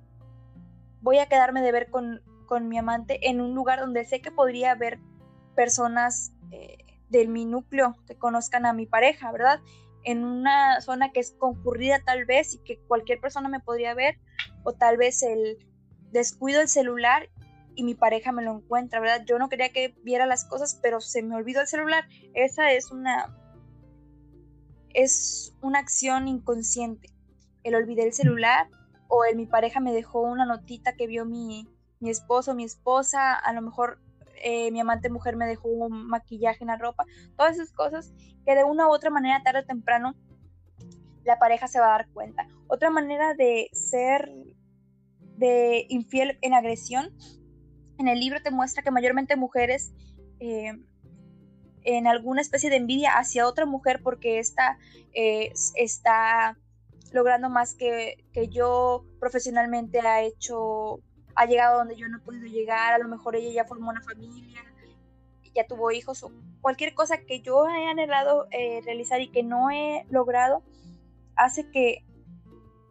voy 1.00 1.19
a 1.19 1.26
quedarme 1.26 1.62
de 1.62 1.73
ver 1.73 1.90
con, 1.90 2.21
mi 2.61 2.79
amante 2.79 3.29
en 3.29 3.41
un 3.41 3.55
lugar 3.55 3.81
donde 3.81 4.05
sé 4.05 4.21
que 4.21 4.31
podría 4.31 4.73
haber 4.73 4.99
personas 5.55 6.33
eh, 6.50 6.79
de 7.09 7.26
mi 7.26 7.45
núcleo 7.45 7.97
que 8.07 8.17
conozcan 8.17 8.67
a 8.67 8.73
mi 8.73 8.87
pareja, 8.87 9.31
¿verdad? 9.33 9.61
en 10.07 10.25
una 10.25 10.81
zona 10.81 11.11
que 11.11 11.19
es 11.19 11.33
concurrida 11.33 11.99
tal 11.99 12.26
vez 12.26 12.55
y 12.55 12.59
que 12.59 12.79
cualquier 12.87 13.21
persona 13.21 13.49
me 13.49 13.59
podría 13.59 13.93
ver, 13.93 14.19
o 14.62 14.73
tal 14.73 14.97
vez 14.97 15.21
el 15.25 15.59
descuido 16.12 16.61
del 16.61 16.69
celular 16.69 17.29
y 17.75 17.83
mi 17.83 17.97
pareja 17.97 18.31
me 18.31 18.45
lo 18.45 18.53
encuentra, 18.53 19.00
¿verdad? 19.00 19.25
Yo 19.26 19.37
no 19.41 19.49
quería 19.49 19.73
que 19.73 19.97
viera 20.05 20.25
las 20.26 20.45
cosas, 20.45 20.79
pero 20.81 21.00
se 21.00 21.25
me 21.25 21.35
olvidó 21.35 21.61
el 21.61 21.67
celular. 21.67 22.05
Esa 22.35 22.71
es 22.73 22.93
una 22.93 23.37
es 24.95 25.57
una 25.61 25.81
acción 25.81 26.29
inconsciente. 26.29 27.12
El 27.65 27.75
olvidé 27.75 28.05
el 28.05 28.12
celular 28.12 28.69
o 29.09 29.25
el 29.25 29.37
mi 29.37 29.47
pareja 29.47 29.81
me 29.81 29.93
dejó 29.93 30.23
una 30.23 30.47
notita 30.47 30.95
que 30.95 31.09
vio 31.09 31.25
mi, 31.25 31.69
mi 32.00 32.11
esposo, 32.11 32.55
mi 32.55 32.65
esposa, 32.65 33.35
a 33.35 33.53
lo 33.53 33.62
mejor 33.62 33.99
eh, 34.43 34.71
mi 34.71 34.81
amante 34.81 35.11
mujer 35.11 35.37
me 35.37 35.47
dejó 35.47 35.69
un 35.69 36.09
maquillaje 36.09 36.59
en 36.62 36.69
la 36.69 36.76
ropa, 36.76 37.05
todas 37.37 37.55
esas 37.55 37.73
cosas 37.73 38.12
que 38.45 38.55
de 38.55 38.65
una 38.65 38.88
u 38.88 38.93
otra 38.93 39.11
manera, 39.11 39.43
tarde 39.43 39.61
o 39.61 39.67
temprano, 39.67 40.15
la 41.25 41.38
pareja 41.38 41.67
se 41.67 41.81
va 41.81 41.87
a 41.87 41.99
dar 41.99 42.09
cuenta. 42.11 42.47
Otra 42.69 42.91
manera 42.91 43.35
de 43.35 43.69
ser 43.73 44.33
de 45.37 45.87
infiel 45.88 46.38
en 46.41 46.55
agresión, 46.55 47.17
en 47.99 48.09
el 48.09 48.21
libro 48.21 48.43
te 48.43 48.50
muestra 48.50 48.83
que 48.83 48.91
mayormente 48.91 49.37
mujeres 49.37 49.93
eh, 50.38 50.79
en 51.83 52.07
alguna 52.07 52.41
especie 52.41 52.71
de 52.71 52.76
envidia 52.76 53.12
hacia 53.12 53.47
otra 53.47 53.65
mujer 53.65 54.00
porque 54.03 54.38
esta 54.38 54.79
eh, 55.15 55.53
está 55.75 56.59
logrando 57.12 57.49
más 57.49 57.75
que, 57.75 58.25
que 58.33 58.49
yo 58.49 59.05
profesionalmente 59.19 60.00
ha 60.00 60.23
hecho 60.23 61.00
ha 61.37 61.47
llegado 61.47 61.78
donde 61.78 61.97
yo 61.97 62.09
no 62.09 62.19
he 62.19 62.21
podido 62.21 62.47
llegar, 62.47 62.95
a 62.95 62.99
lo 62.99 63.09
mejor 63.09 63.37
ella 63.37 63.52
ya 63.52 63.64
formó 63.64 63.90
una 63.90 64.02
familia, 64.02 64.64
ya 65.57 65.66
tuvo 65.66 65.90
hijos 65.90 66.23
o 66.23 66.31
cualquier 66.61 66.95
cosa 66.95 67.19
que 67.19 67.40
yo 67.40 67.66
he 67.66 67.87
anhelado 67.88 68.47
eh, 68.50 68.83
realizar 68.85 69.21
y 69.21 69.31
que 69.31 69.43
no 69.43 69.71
he 69.71 70.05
logrado, 70.11 70.62
hace 71.35 71.71
que 71.71 72.05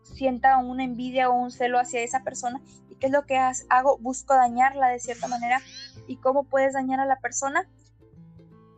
sienta 0.04 0.58
una 0.58 0.84
envidia 0.84 1.30
o 1.30 1.34
un 1.34 1.52
celo 1.52 1.80
hacia 1.80 2.02
esa 2.02 2.24
persona. 2.24 2.62
¿Y 2.90 2.96
qué 2.96 3.08
es 3.08 3.12
lo 3.12 3.26
que 3.26 3.38
hago? 3.38 3.98
Busco 4.00 4.34
dañarla 4.34 4.90
de 4.90 5.00
cierta 5.00 5.28
manera. 5.28 5.62
¿Y 6.08 6.18
cómo 6.18 6.44
puedes 6.44 6.74
dañar 6.74 7.00
a 7.00 7.06
la 7.06 7.20
persona? 7.20 7.70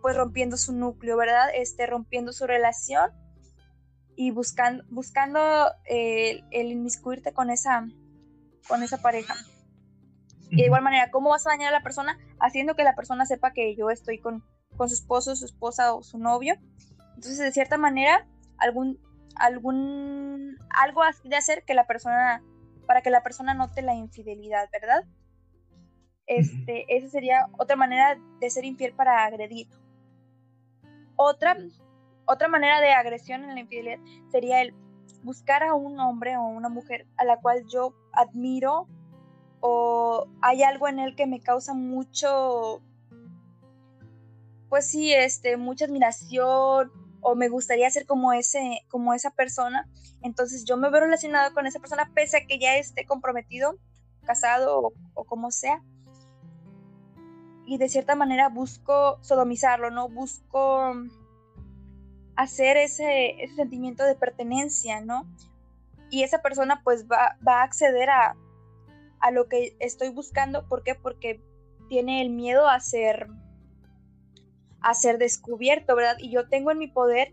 Pues 0.02 0.16
rompiendo 0.16 0.58
su 0.58 0.74
núcleo, 0.74 1.18
¿verdad? 1.18 1.50
Este, 1.54 1.86
rompiendo 1.86 2.34
su 2.34 2.48
relación 2.48 3.12
y 4.16 4.32
buscando, 4.32 4.84
buscando 4.90 5.40
eh, 5.86 6.44
el 6.52 6.72
inmiscuirte 6.72 7.34
con 7.34 7.50
esa, 7.50 7.88
con 8.68 8.84
esa 8.84 8.98
pareja. 9.02 9.36
Y 10.50 10.58
de 10.58 10.66
igual 10.66 10.82
manera, 10.82 11.12
¿cómo 11.12 11.30
vas 11.30 11.46
a 11.46 11.52
dañar 11.52 11.70
a 11.70 11.78
la 11.78 11.84
persona? 11.84 12.18
Haciendo 12.40 12.76
que 12.76 12.84
la 12.84 12.96
persona 12.96 13.26
sepa 13.26 13.52
que 13.52 13.76
yo 13.76 13.90
estoy 13.90 14.20
con, 14.20 14.44
con 14.76 14.90
su 14.90 14.96
esposo, 14.96 15.36
su 15.36 15.46
esposa 15.46 15.94
o 15.94 16.04
su 16.04 16.18
novio. 16.18 16.56
Entonces, 17.16 17.40
de 17.40 17.52
cierta 17.52 17.78
manera, 17.78 18.28
algún, 18.58 19.00
algún, 19.36 20.56
algo 20.70 21.02
de 21.24 21.36
hacer 21.36 21.64
que 21.66 21.74
la 21.74 21.88
persona, 21.88 22.44
para 22.86 23.02
que 23.02 23.10
la 23.10 23.24
persona 23.24 23.54
note 23.54 23.82
la 23.82 23.96
infidelidad, 23.96 24.70
¿verdad? 24.72 25.04
Este, 26.28 26.86
Esa 26.96 27.10
sería 27.10 27.48
otra 27.58 27.76
manera 27.76 28.18
de 28.40 28.50
ser 28.50 28.66
infiel 28.66 28.94
para 28.94 29.26
agredir. 29.26 29.68
Otra, 31.16 31.58
otra 32.26 32.48
manera 32.48 32.80
de 32.80 32.92
agresión 32.92 33.44
en 33.44 33.56
la 33.56 33.62
infidelidad 33.62 34.00
sería 34.30 34.62
el 34.62 34.74
buscar 35.24 35.64
a 35.64 35.74
un 35.74 36.00
hombre 36.00 36.38
o 36.38 36.44
una 36.44 36.70
mujer 36.70 37.08
a 37.18 37.26
la 37.26 37.38
cual 37.38 37.64
yo 37.68 37.94
admiro 38.14 38.88
o 39.60 40.28
hay 40.42 40.64
algo 40.64 40.88
en 40.88 41.00
él 41.00 41.16
que 41.16 41.28
me 41.28 41.40
causa 41.40 41.74
mucho, 41.74 42.82
pues 44.70 44.90
sí, 44.90 45.14
este, 45.14 45.58
mucha 45.58 45.86
admiración 45.86 46.92
o 47.22 47.36
me 47.36 47.50
gustaría 47.50 47.90
ser 47.90 48.06
como 48.06 48.34
ese, 48.34 48.82
como 48.90 49.14
esa 49.14 49.32
persona. 49.32 49.88
Entonces 50.22 50.66
yo 50.66 50.78
me 50.78 50.90
veo 50.90 51.02
relacionado 51.02 51.54
con 51.54 51.68
esa 51.68 51.80
persona 51.80 52.12
pese 52.14 52.38
a 52.38 52.46
que 52.46 52.60
ya 52.60 52.78
esté 52.78 53.06
comprometido, 53.06 53.78
casado 54.26 54.80
o, 54.80 54.94
o 55.14 55.24
como 55.26 55.52
sea. 55.52 55.82
Y 57.66 57.78
de 57.78 57.90
cierta 57.90 58.16
manera 58.16 58.50
busco 58.50 59.20
sodomizarlo, 59.22 59.92
¿no? 59.92 60.08
Busco 60.08 60.94
hacer 62.38 62.78
ese, 62.78 63.44
ese 63.44 63.56
sentimiento 63.56 64.04
de 64.04 64.16
pertenencia, 64.16 65.02
¿no? 65.02 65.28
Y 66.10 66.24
esa 66.24 66.42
persona 66.42 66.82
pues 66.84 67.08
va, 67.08 67.38
va 67.46 67.60
a 67.60 67.64
acceder 67.64 68.10
a, 68.10 68.38
a 69.20 69.32
lo 69.32 69.48
que 69.48 69.76
estoy 69.80 70.10
buscando. 70.10 70.68
¿Por 70.68 70.84
qué? 70.84 70.96
Porque 70.96 71.42
tiene 71.90 72.22
el 72.22 72.30
miedo 72.30 72.68
a 72.68 72.80
ser, 72.80 73.28
a 74.82 74.94
ser 74.94 75.18
descubierto, 75.18 75.96
¿verdad? 75.96 76.18
Y 76.20 76.32
yo 76.32 76.48
tengo 76.50 76.72
en 76.72 76.78
mi 76.78 76.88
poder 76.88 77.32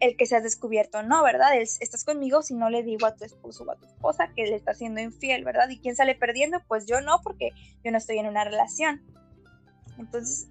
el 0.00 0.16
que 0.16 0.26
seas 0.26 0.42
descubierto, 0.42 1.02
no, 1.02 1.22
¿verdad? 1.22 1.60
estás 1.60 2.04
conmigo 2.04 2.42
si 2.42 2.54
no 2.54 2.70
le 2.70 2.82
digo 2.82 3.06
a 3.06 3.14
tu 3.14 3.24
esposo 3.24 3.64
o 3.64 3.70
a 3.70 3.76
tu 3.76 3.86
esposa 3.86 4.32
que 4.34 4.44
le 4.46 4.56
está 4.56 4.72
siendo 4.72 5.00
infiel, 5.00 5.44
¿verdad? 5.44 5.68
¿Y 5.68 5.78
quién 5.78 5.94
sale 5.94 6.14
perdiendo? 6.14 6.58
Pues 6.66 6.86
yo 6.86 7.02
no, 7.02 7.20
porque 7.22 7.50
yo 7.84 7.90
no 7.90 7.98
estoy 7.98 8.18
en 8.18 8.26
una 8.26 8.44
relación. 8.44 9.02
Entonces, 9.98 10.50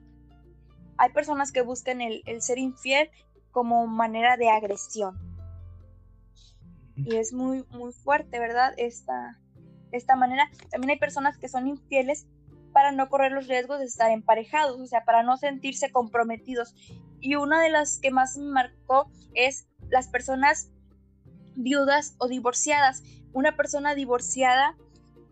hay 0.98 1.12
personas 1.12 1.51
que 1.51 1.62
buscan 1.62 2.01
el, 2.01 2.22
el 2.28 2.44
ser 2.44 2.60
infiel 2.60 3.10
como 3.51 3.88
manera 3.88 4.38
de 4.38 4.50
agresión. 4.50 5.18
Y 6.96 7.16
es 7.16 7.34
muy, 7.34 7.66
muy 7.72 7.92
fuerte, 7.94 8.39
¿verdad? 8.39 8.74
Esta, 8.78 9.39
de 9.91 9.98
esta 9.98 10.15
manera. 10.15 10.50
También 10.69 10.91
hay 10.91 11.00
personas 11.00 11.38
que 11.38 11.50
son 11.50 11.67
infieles 11.67 12.27
para 12.74 12.91
no 12.91 13.10
correr 13.10 13.31
los 13.31 13.48
riesgos 13.48 13.79
de 13.79 13.86
estar 13.86 14.12
emparejados, 14.12 14.79
o 14.79 14.86
sea, 14.86 15.03
para 15.03 15.24
no 15.24 15.38
sentirse 15.38 15.91
comprometidos. 15.91 16.75
Y 17.19 17.36
una 17.36 17.62
de 17.62 17.69
las 17.69 18.00
que 18.00 18.12
más 18.12 18.38
me 18.38 18.51
marcó 18.51 19.12
es 19.34 19.67
las 19.89 20.08
personas 20.08 20.72
viudas 21.55 22.15
o 22.19 22.27
divorciadas. 22.27 23.03
Una 23.34 23.55
persona 23.55 23.96
divorciada 23.96 24.75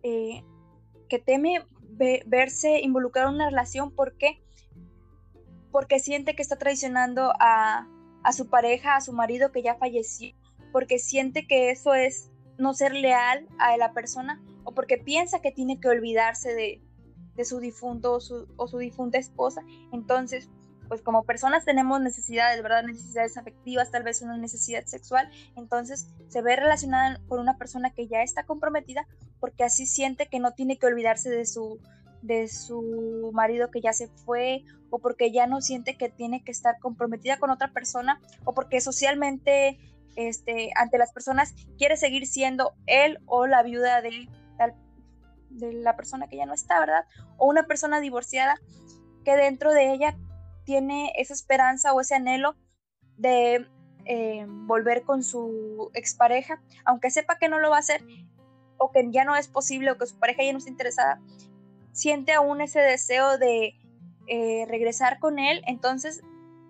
eh, 0.03 0.43
que 1.09 1.19
teme 1.19 1.65
verse 2.25 2.81
involucrada 2.81 3.29
en 3.29 3.35
una 3.35 3.49
relación, 3.49 3.91
¿por 3.91 4.17
qué? 4.17 4.43
Porque 5.71 5.99
siente 5.99 6.35
que 6.35 6.41
está 6.41 6.57
traicionando 6.57 7.33
a, 7.39 7.87
a 8.23 8.33
su 8.33 8.49
pareja, 8.49 8.95
a 8.95 9.01
su 9.01 9.13
marido 9.13 9.51
que 9.51 9.63
ya 9.63 9.75
falleció, 9.75 10.35
porque 10.71 10.99
siente 10.99 11.47
que 11.47 11.71
eso 11.71 11.93
es 11.93 12.31
no 12.57 12.73
ser 12.73 12.93
leal 12.93 13.47
a 13.59 13.77
la 13.77 13.93
persona 13.93 14.41
o 14.63 14.73
porque 14.73 14.97
piensa 14.97 15.39
que 15.39 15.51
tiene 15.51 15.79
que 15.79 15.87
olvidarse 15.87 16.53
de, 16.53 16.81
su 17.45 17.59
difunto 17.59 18.13
o 18.13 18.19
su, 18.67 18.77
difunta 18.79 19.17
esposa. 19.17 19.61
Entonces, 19.91 20.49
pues 20.87 21.01
como 21.01 21.23
personas 21.23 21.65
tenemos 21.65 22.01
necesidades, 22.01 22.61
¿verdad? 22.63 22.83
Necesidades 22.83 23.37
afectivas, 23.37 23.91
tal 23.91 24.03
vez 24.03 24.21
una 24.21 24.37
necesidad 24.37 24.85
sexual, 24.85 25.29
entonces 25.55 26.07
se 26.29 26.41
ve 26.41 26.55
relacionada 26.55 27.19
con 27.27 27.39
una 27.39 27.57
persona 27.57 27.91
que 27.91 28.07
ya 28.07 28.23
está 28.23 28.43
comprometida 28.43 29.07
porque 29.39 29.63
así 29.63 29.85
siente 29.85 30.27
que 30.27 30.39
no 30.39 30.51
tiene 30.51 30.77
que 30.77 30.87
olvidarse 30.87 31.29
de 31.29 31.45
su 31.45 31.79
marido 33.33 33.69
que 33.69 33.81
ya 33.81 33.93
se 33.93 34.07
fue 34.07 34.63
o 34.89 34.99
porque 34.99 35.31
ya 35.31 35.47
no 35.47 35.61
siente 35.61 35.97
que 35.97 36.09
tiene 36.09 36.43
que 36.43 36.51
estar 36.51 36.79
comprometida 36.79 37.37
con 37.37 37.49
otra 37.49 37.71
persona 37.71 38.21
o 38.45 38.53
porque 38.53 38.81
socialmente 38.81 39.77
este 40.17 40.71
ante 40.75 40.97
las 40.97 41.13
personas 41.13 41.53
quiere 41.77 41.95
seguir 41.95 42.27
siendo 42.27 42.73
él 42.87 43.19
o 43.25 43.47
la 43.47 43.63
viuda 43.63 44.01
de 44.01 44.27
la 45.49 45.95
persona 45.95 46.27
que 46.27 46.35
ya 46.35 46.45
no 46.45 46.53
está, 46.53 46.79
¿verdad? 46.79 47.05
O 47.37 47.47
una 47.47 47.67
persona 47.67 48.01
divorciada 48.01 48.59
que 49.23 49.37
dentro 49.37 49.71
de 49.71 49.93
ella 49.93 50.17
tiene 50.65 51.13
esa 51.17 51.33
esperanza 51.33 51.93
o 51.93 52.01
ese 52.01 52.15
anhelo 52.15 52.55
de 53.17 53.67
eh, 54.05 54.45
volver 54.47 55.03
con 55.03 55.23
su 55.23 55.91
expareja, 55.93 56.61
aunque 56.85 57.11
sepa 57.11 57.37
que 57.37 57.49
no 57.49 57.59
lo 57.59 57.69
va 57.69 57.77
a 57.77 57.79
hacer 57.79 58.01
o 58.77 58.91
que 58.91 59.07
ya 59.11 59.25
no 59.25 59.35
es 59.35 59.47
posible 59.47 59.91
o 59.91 59.97
que 59.97 60.05
su 60.05 60.17
pareja 60.17 60.43
ya 60.43 60.51
no 60.51 60.59
está 60.59 60.69
interesada, 60.69 61.21
siente 61.91 62.33
aún 62.33 62.61
ese 62.61 62.79
deseo 62.79 63.37
de 63.37 63.75
eh, 64.27 64.65
regresar 64.67 65.19
con 65.19 65.39
él, 65.39 65.61
entonces 65.67 66.21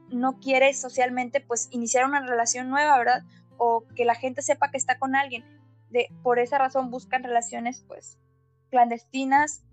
no 0.10 0.40
quiere 0.40 0.74
socialmente 0.74 1.42
pues 1.42 1.68
iniciar 1.72 2.06
una 2.06 2.26
relación 2.26 2.70
nueva, 2.70 2.98
¿verdad? 2.98 3.24
O 3.58 3.86
que 3.96 4.06
la 4.06 4.16
gente 4.16 4.42
sepa 4.42 4.72
que 4.72 4.78
está 4.78 4.98
con 5.00 5.16
alguien. 5.16 5.44
De, 5.90 6.10
por 6.22 6.40
esa 6.40 6.58
razón 6.58 6.92
buscan 6.92 7.24
relaciones 7.24 7.84
pues 7.88 8.18
clandestinas 8.70 9.64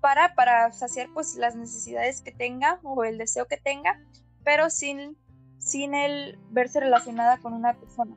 para, 0.00 0.34
para 0.34 0.70
saciar 0.72 1.08
pues 1.12 1.34
las 1.34 1.56
necesidades 1.56 2.20
que 2.20 2.30
tenga 2.32 2.78
o 2.82 3.04
el 3.04 3.18
deseo 3.18 3.46
que 3.46 3.56
tenga, 3.56 4.00
pero 4.44 4.70
sin, 4.70 5.16
sin 5.58 5.94
el 5.94 6.38
verse 6.50 6.80
relacionada 6.80 7.38
con 7.38 7.52
una 7.52 7.74
persona. 7.74 8.16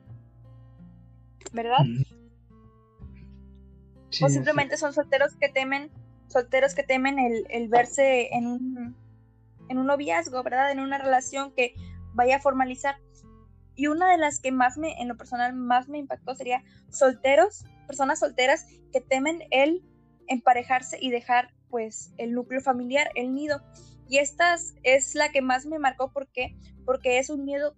¿Verdad? 1.52 1.84
o 4.20 4.28
simplemente 4.28 4.76
son 4.76 4.92
solteros 4.92 5.34
que 5.36 5.48
temen, 5.48 5.90
solteros 6.28 6.74
que 6.74 6.82
temen 6.82 7.18
el, 7.18 7.68
verse 7.68 8.28
en 8.34 8.46
un, 8.46 8.96
en 9.68 9.78
un 9.78 9.86
noviazgo, 9.86 10.42
¿verdad? 10.42 10.70
En 10.70 10.80
una 10.80 10.98
relación 10.98 11.52
que 11.52 11.74
vaya 12.14 12.36
a 12.36 12.40
formalizar. 12.40 12.96
Y 13.74 13.86
una 13.86 14.10
de 14.10 14.18
las 14.18 14.40
que 14.40 14.52
más 14.52 14.76
me, 14.76 15.00
en 15.00 15.08
lo 15.08 15.16
personal, 15.16 15.54
más 15.54 15.88
me 15.88 15.98
impactó 15.98 16.34
sería 16.34 16.62
solteros, 16.90 17.64
personas 17.86 18.18
solteras 18.18 18.66
que 18.92 19.00
temen 19.00 19.42
el 19.50 19.82
emparejarse 20.28 20.98
y 21.00 21.10
dejar 21.10 21.54
pues 21.70 22.12
el 22.18 22.32
núcleo 22.32 22.60
familiar, 22.60 23.10
el 23.14 23.32
nido. 23.32 23.62
Y 24.08 24.18
esta 24.18 24.56
es 24.82 25.14
la 25.14 25.30
que 25.30 25.40
más 25.40 25.64
me 25.64 25.78
marcó 25.78 26.12
¿por 26.12 26.28
qué? 26.28 26.54
porque 26.84 27.18
es 27.18 27.30
un 27.30 27.44
miedo 27.44 27.74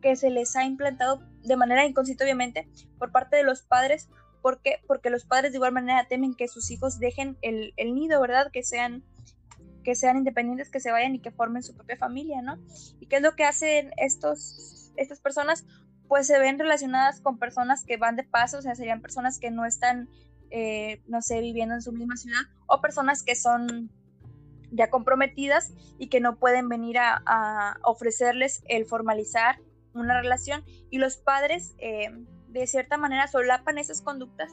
que 0.00 0.14
se 0.14 0.30
les 0.30 0.54
ha 0.54 0.64
implantado 0.64 1.20
de 1.42 1.56
manera 1.56 1.84
inconsciente 1.84 2.22
obviamente 2.24 2.68
por 2.98 3.10
parte 3.10 3.36
de 3.36 3.42
los 3.42 3.62
padres. 3.62 4.08
¿Por 4.40 4.62
qué? 4.62 4.76
Porque 4.86 5.10
los 5.10 5.24
padres 5.24 5.50
de 5.50 5.56
igual 5.58 5.72
manera 5.72 6.06
temen 6.06 6.34
que 6.34 6.46
sus 6.46 6.70
hijos 6.70 7.00
dejen 7.00 7.36
el, 7.42 7.74
el 7.76 7.94
nido, 7.94 8.20
¿verdad? 8.20 8.50
Que 8.52 8.62
sean 8.62 9.04
que 9.88 9.94
sean 9.94 10.18
independientes, 10.18 10.68
que 10.68 10.80
se 10.80 10.92
vayan 10.92 11.14
y 11.14 11.18
que 11.18 11.30
formen 11.30 11.62
su 11.62 11.74
propia 11.74 11.96
familia, 11.96 12.42
¿no? 12.42 12.58
¿Y 13.00 13.06
qué 13.06 13.16
es 13.16 13.22
lo 13.22 13.34
que 13.34 13.44
hacen 13.44 13.94
estos, 13.96 14.92
estas 14.96 15.18
personas? 15.18 15.64
Pues 16.08 16.26
se 16.26 16.38
ven 16.38 16.58
relacionadas 16.58 17.22
con 17.22 17.38
personas 17.38 17.86
que 17.86 17.96
van 17.96 18.14
de 18.14 18.22
paso, 18.22 18.58
o 18.58 18.60
sea, 18.60 18.74
serían 18.74 19.00
personas 19.00 19.38
que 19.38 19.50
no 19.50 19.64
están 19.64 20.10
eh, 20.50 21.00
no 21.06 21.22
sé, 21.22 21.40
viviendo 21.40 21.74
en 21.74 21.80
su 21.80 21.92
misma 21.92 22.18
ciudad, 22.18 22.42
o 22.66 22.82
personas 22.82 23.22
que 23.22 23.34
son 23.34 23.90
ya 24.70 24.90
comprometidas 24.90 25.72
y 25.96 26.08
que 26.08 26.20
no 26.20 26.36
pueden 26.36 26.68
venir 26.68 26.98
a, 26.98 27.78
ofrecerles 27.82 28.62
el 28.68 28.84
formalizar 28.84 29.58
una 29.94 30.20
relación 30.20 30.64
y 30.90 30.98
los 30.98 31.16
padres 31.16 31.76
eh, 31.78 32.10
de 32.48 32.66
cierta 32.66 32.98
manera 32.98 33.26
solapan 33.26 33.78
esas 33.78 34.02
conductas 34.02 34.52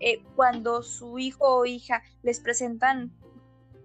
eh, 0.00 0.22
cuando 0.34 0.82
su 0.82 1.18
hijo 1.18 1.60
o 1.60 1.64
hija 1.64 2.02
les 2.22 2.40
presentan 2.40 3.16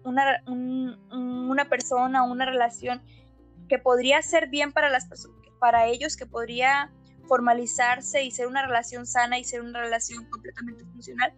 una, 0.04 0.44
una 0.48 1.70
persona, 1.70 2.24
una 2.24 2.46
relación 2.46 3.02
que 3.68 3.80
podría 3.80 4.22
ser 4.22 4.50
bien 4.50 4.72
para, 4.72 4.90
las, 4.90 5.08
para 5.60 5.88
ellos, 5.88 6.18
que 6.18 6.26
podría 6.26 6.92
formalizarse 7.28 8.24
y 8.24 8.32
ser 8.32 8.48
una 8.48 8.66
relación 8.66 9.06
sana 9.06 9.40
y 9.40 9.44
ser 9.44 9.62
una 9.62 9.80
relación 9.80 10.26
completamente 10.30 10.84
funcional 10.86 11.34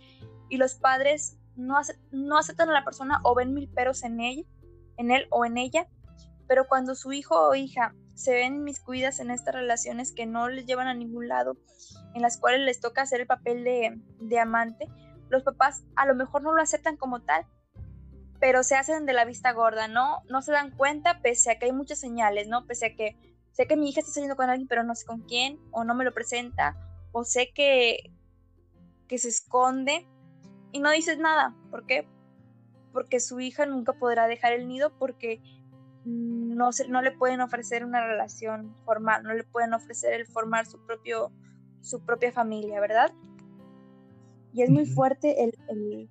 y 0.50 0.58
los 0.58 0.76
padres 0.76 1.38
no, 1.56 1.76
no 2.12 2.38
aceptan 2.38 2.70
a 2.70 2.74
la 2.74 2.84
persona 2.84 3.20
o 3.24 3.36
ven 3.36 3.54
mil 3.54 3.70
peros 3.70 4.04
en 4.04 4.20
él, 4.22 4.48
en 4.98 5.12
él 5.12 5.28
o 5.30 5.46
en 5.46 5.58
ella, 5.58 5.88
pero 6.48 6.68
cuando 6.68 6.96
su 6.96 7.14
hijo 7.14 7.36
o 7.36 7.56
hija 7.56 7.96
se 8.14 8.34
ven 8.34 8.64
miscuidas 8.64 9.20
en 9.20 9.32
estas 9.32 9.56
relaciones 9.56 10.12
que 10.12 10.26
no 10.26 10.50
les 10.50 10.66
llevan 10.66 10.88
a 10.88 10.94
ningún 10.94 11.28
lado, 11.28 11.58
en 12.14 12.22
las 12.22 12.38
cuales 12.38 12.62
les 12.62 12.80
toca 12.80 13.02
hacer 13.02 13.22
el 13.22 13.28
papel 13.28 13.64
de, 13.64 14.00
de 14.20 14.40
amante, 14.40 14.88
los 15.30 15.44
papás 15.44 15.84
a 15.96 16.06
lo 16.06 16.14
mejor 16.14 16.44
no 16.44 16.54
lo 16.54 16.62
aceptan 16.62 16.98
como 16.98 17.22
tal, 17.22 17.46
pero 18.44 18.62
se 18.62 18.76
hacen 18.76 19.06
de 19.06 19.14
la 19.14 19.24
vista 19.24 19.54
gorda, 19.54 19.88
¿no? 19.88 20.22
No 20.28 20.42
se 20.42 20.52
dan 20.52 20.72
cuenta 20.72 21.22
pese 21.22 21.50
a 21.50 21.58
que 21.58 21.68
hay 21.68 21.72
muchas 21.72 22.02
señales, 22.02 22.50
¿no? 22.50 22.66
Pese 22.66 22.88
a 22.88 22.94
que 22.94 23.16
sé 23.54 23.68
que 23.68 23.78
mi 23.78 23.88
hija 23.88 24.02
está 24.02 24.12
saliendo 24.12 24.36
con 24.36 24.50
alguien, 24.50 24.68
pero 24.68 24.84
no 24.84 24.96
sé 24.96 25.06
con 25.06 25.22
quién, 25.22 25.62
o 25.72 25.86
no 25.86 25.96
me 25.96 26.04
lo 26.04 26.14
presenta, 26.14 26.76
o 27.14 27.24
sé 27.24 27.54
que, 27.56 28.12
que 29.08 29.18
se 29.18 29.30
esconde 29.30 30.10
y 30.74 30.82
no 30.82 30.92
dices 30.92 31.20
nada. 31.20 31.56
¿Por 31.72 31.86
qué? 31.86 32.06
Porque 32.92 33.22
su 33.22 33.40
hija 33.40 33.66
nunca 33.66 33.94
podrá 33.94 34.28
dejar 34.28 34.52
el 34.52 34.68
nido 34.68 34.92
porque 35.00 35.42
no, 36.04 36.74
se, 36.74 36.90
no 36.90 37.02
le 37.02 37.14
pueden 37.14 37.40
ofrecer 37.40 37.86
una 37.86 38.06
relación 38.06 38.76
formal, 38.84 39.24
no 39.24 39.34
le 39.34 39.46
pueden 39.46 39.74
ofrecer 39.74 40.12
el 40.12 40.28
formar 40.28 40.66
su, 40.66 40.86
propio, 40.86 41.32
su 41.80 42.04
propia 42.06 42.34
familia, 42.34 42.82
¿verdad? 42.82 43.14
Y 44.52 44.64
es 44.64 44.70
muy 44.70 44.86
fuerte 44.86 45.46
el, 45.46 45.54
el, 45.70 46.10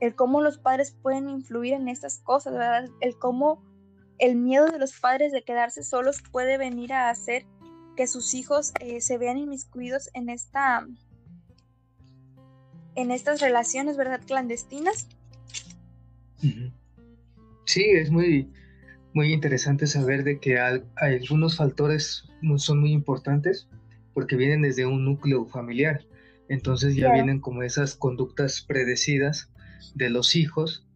el 0.00 0.14
cómo 0.14 0.40
los 0.40 0.58
padres 0.58 0.96
pueden 1.02 1.28
influir 1.28 1.74
en 1.74 1.88
estas 1.88 2.18
cosas, 2.18 2.54
¿verdad? 2.54 2.88
El 3.00 3.16
cómo 3.16 3.62
el 4.18 4.36
miedo 4.36 4.66
de 4.66 4.78
los 4.78 4.98
padres 4.98 5.32
de 5.32 5.42
quedarse 5.42 5.82
solos 5.82 6.22
puede 6.30 6.58
venir 6.58 6.92
a 6.92 7.10
hacer 7.10 7.46
que 7.96 8.06
sus 8.06 8.34
hijos 8.34 8.72
eh, 8.80 9.00
se 9.00 9.18
vean 9.18 9.38
inmiscuidos 9.38 10.10
en 10.14 10.28
esta 10.28 10.86
en 12.96 13.10
estas 13.10 13.40
relaciones, 13.40 13.96
¿verdad? 13.96 14.20
Clandestinas. 14.26 15.08
Sí, 17.64 17.84
es 17.84 18.10
muy, 18.10 18.50
muy 19.14 19.32
interesante 19.32 19.86
saber 19.86 20.24
de 20.24 20.40
que 20.40 20.58
algunos 20.58 21.56
factores 21.56 22.24
son 22.56 22.80
muy 22.80 22.92
importantes 22.92 23.68
porque 24.12 24.36
vienen 24.36 24.62
desde 24.62 24.86
un 24.86 25.04
núcleo 25.04 25.46
familiar. 25.46 26.04
Entonces 26.48 26.96
ya 26.96 27.12
vienen 27.12 27.40
como 27.40 27.62
esas 27.62 27.94
conductas 27.94 28.60
predecidas 28.60 29.49
de 29.94 30.10
los 30.10 30.36
hijos 30.36 30.86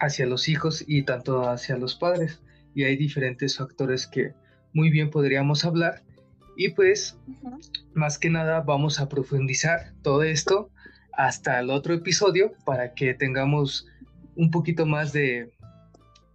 hacia 0.00 0.26
los 0.26 0.48
hijos 0.48 0.84
y 0.86 1.02
tanto 1.02 1.48
hacia 1.48 1.76
los 1.76 1.96
padres 1.96 2.40
y 2.74 2.84
hay 2.84 2.96
diferentes 2.96 3.56
factores 3.56 4.06
que 4.06 4.34
muy 4.72 4.90
bien 4.90 5.10
podríamos 5.10 5.64
hablar. 5.64 6.02
Y 6.56 6.70
pues, 6.70 7.18
más 7.94 8.18
que 8.18 8.30
nada, 8.30 8.60
vamos 8.60 9.00
a 9.00 9.08
profundizar 9.08 9.92
todo 10.02 10.22
esto 10.22 10.70
hasta 11.12 11.58
el 11.58 11.70
otro 11.70 11.94
episodio 11.94 12.52
para 12.64 12.94
que 12.94 13.14
tengamos 13.14 13.86
un 14.36 14.50
poquito 14.50 14.86
más 14.86 15.12
de, 15.12 15.52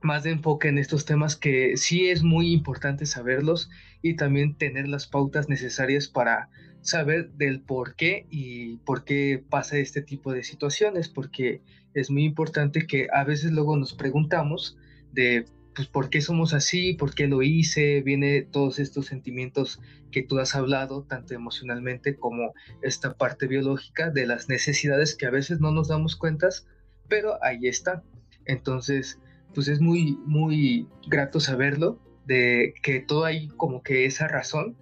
más 0.02 0.24
de 0.24 0.32
enfoque 0.32 0.68
en 0.68 0.78
estos 0.78 1.06
temas 1.06 1.36
que 1.36 1.78
sí 1.78 2.10
es 2.10 2.24
muy 2.24 2.52
importante 2.52 3.06
saberlos 3.06 3.70
y 4.02 4.16
también 4.16 4.58
tener 4.58 4.88
las 4.88 5.08
pautas 5.08 5.48
necesarias 5.48 6.08
para 6.10 6.50
saber 6.82 7.32
del 7.32 7.62
por 7.62 7.96
qué 7.96 8.28
y 8.30 8.78
por 8.80 9.06
qué 9.06 9.42
pasa 9.50 9.78
este 9.78 10.02
tipo 10.02 10.34
de 10.34 10.44
situaciones, 10.44 11.08
porque 11.08 11.62
es 11.94 12.10
muy 12.10 12.24
importante 12.24 12.88
que 12.88 13.08
a 13.12 13.24
veces 13.24 13.52
luego 13.52 13.78
nos 13.78 13.94
preguntamos 13.94 14.78
de 15.12 15.46
pues 15.76 15.88
por 15.88 16.10
qué 16.10 16.22
somos 16.22 16.54
así, 16.54 16.94
por 16.94 17.16
qué 17.16 17.28
lo 17.28 17.42
hice, 17.42 18.02
viene 18.02 18.44
todos 18.44 18.80
estos 18.80 19.08
sentimientos 19.08 19.80
que 20.12 20.22
tú 20.22 20.40
has 20.40 20.56
hablado, 20.56 21.04
tanto 21.04 21.34
emocionalmente 21.34 22.16
como 22.16 22.54
esta 22.82 23.16
parte 23.16 23.48
biológica 23.48 24.12
de 24.12 24.28
las 24.28 24.50
necesidades 24.50 25.16
que 25.16 25.26
a 25.26 25.32
veces 25.32 25.60
no 25.60 25.72
nos 25.72 25.88
damos 25.88 26.16
cuentas, 26.16 26.68
pero 27.08 27.44
ahí 27.44 27.68
está. 27.68 28.04
Entonces, 28.46 29.20
pues 29.54 29.68
es 29.68 29.82
muy, 29.82 30.18
muy 30.26 30.88
grato 31.08 31.40
saberlo 31.40 32.00
de 32.26 32.74
que 32.82 33.00
todo 33.00 33.26
hay 33.26 33.48
como 33.50 33.82
que 33.82 34.06
esa 34.06 34.28
razón, 34.28 34.78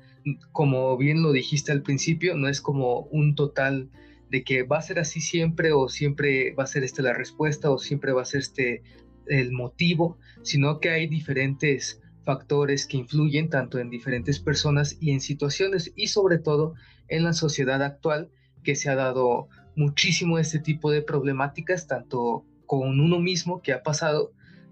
como 0.51 0.97
bien 0.97 1.23
lo 1.23 1.31
dijiste 1.31 1.71
al 1.71 1.81
principio, 1.81 2.35
no 2.35 2.47
es 2.47 2.61
como 2.61 3.01
un 3.11 3.35
total 3.35 3.89
de 4.31 4.43
que 4.43 4.63
va 4.63 4.77
a 4.77 4.81
ser 4.81 4.97
así 4.97 5.19
siempre 5.19 5.73
o 5.73 5.89
siempre 5.89 6.53
va 6.53 6.63
a 6.63 6.67
ser 6.67 6.83
esta 6.83 7.03
la 7.03 7.13
respuesta 7.13 7.69
o 7.69 7.77
siempre 7.77 8.13
va 8.13 8.21
a 8.21 8.25
ser 8.25 8.39
este 8.39 8.81
el 9.27 9.51
motivo, 9.51 10.17
sino 10.41 10.79
que 10.79 10.89
hay 10.89 11.07
diferentes 11.07 12.01
factores 12.23 12.87
que 12.87 12.97
influyen 12.97 13.49
tanto 13.49 13.77
en 13.77 13.89
diferentes 13.89 14.39
personas 14.39 14.97
y 14.99 15.11
en 15.11 15.19
situaciones 15.19 15.91
y 15.95 16.07
sobre 16.07 16.37
todo 16.37 16.75
en 17.07 17.23
la 17.23 17.33
sociedad 17.33 17.83
actual 17.83 18.29
que 18.63 18.75
se 18.75 18.89
ha 18.89 18.95
dado 18.95 19.49
muchísimo 19.75 20.39
este 20.39 20.59
tipo 20.59 20.91
de 20.91 21.01
problemáticas 21.01 21.87
tanto 21.87 22.45
con 22.65 22.99
uno 22.99 23.19
mismo 23.19 23.61
que 23.61 23.73
ha 23.73 23.83
pasado 23.83 24.31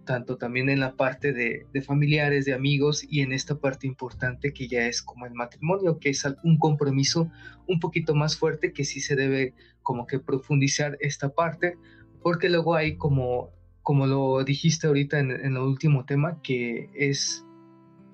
tanto 0.09 0.37
también 0.37 0.69
en 0.69 0.79
la 0.79 0.95
parte 0.95 1.33
de, 1.33 1.81
familiares, 1.83 2.43
de 2.43 2.55
amigos 2.55 3.05
y 3.07 3.21
en 3.21 3.31
esta 3.31 3.59
parte 3.59 3.85
importante 3.85 4.53
que 4.53 4.67
ya 4.67 4.87
es 4.87 5.03
como 5.03 5.27
el 5.27 5.35
matrimonio, 5.35 5.99
que 5.99 6.09
es 6.09 6.25
un 6.43 6.57
compromiso 6.57 7.29
un 7.67 7.79
poquito 7.79 8.15
más 8.15 8.35
fuerte 8.35 8.73
que 8.73 8.85
sí 8.85 9.01
se 9.01 9.15
debe 9.15 9.53
como 9.83 10.07
que 10.07 10.17
profundizar 10.17 10.97
esta 10.99 11.29
parte, 11.29 11.77
porque 12.23 12.49
luego 12.49 12.73
hay 12.73 12.97
como, 12.97 13.51
como 13.83 14.07
lo 14.07 14.43
dijiste 14.43 14.87
ahorita 14.87 15.19
en, 15.19 15.29
en 15.29 15.57
el 15.57 15.61
último 15.61 16.05
tema, 16.05 16.41
que 16.41 16.89
es 16.95 17.45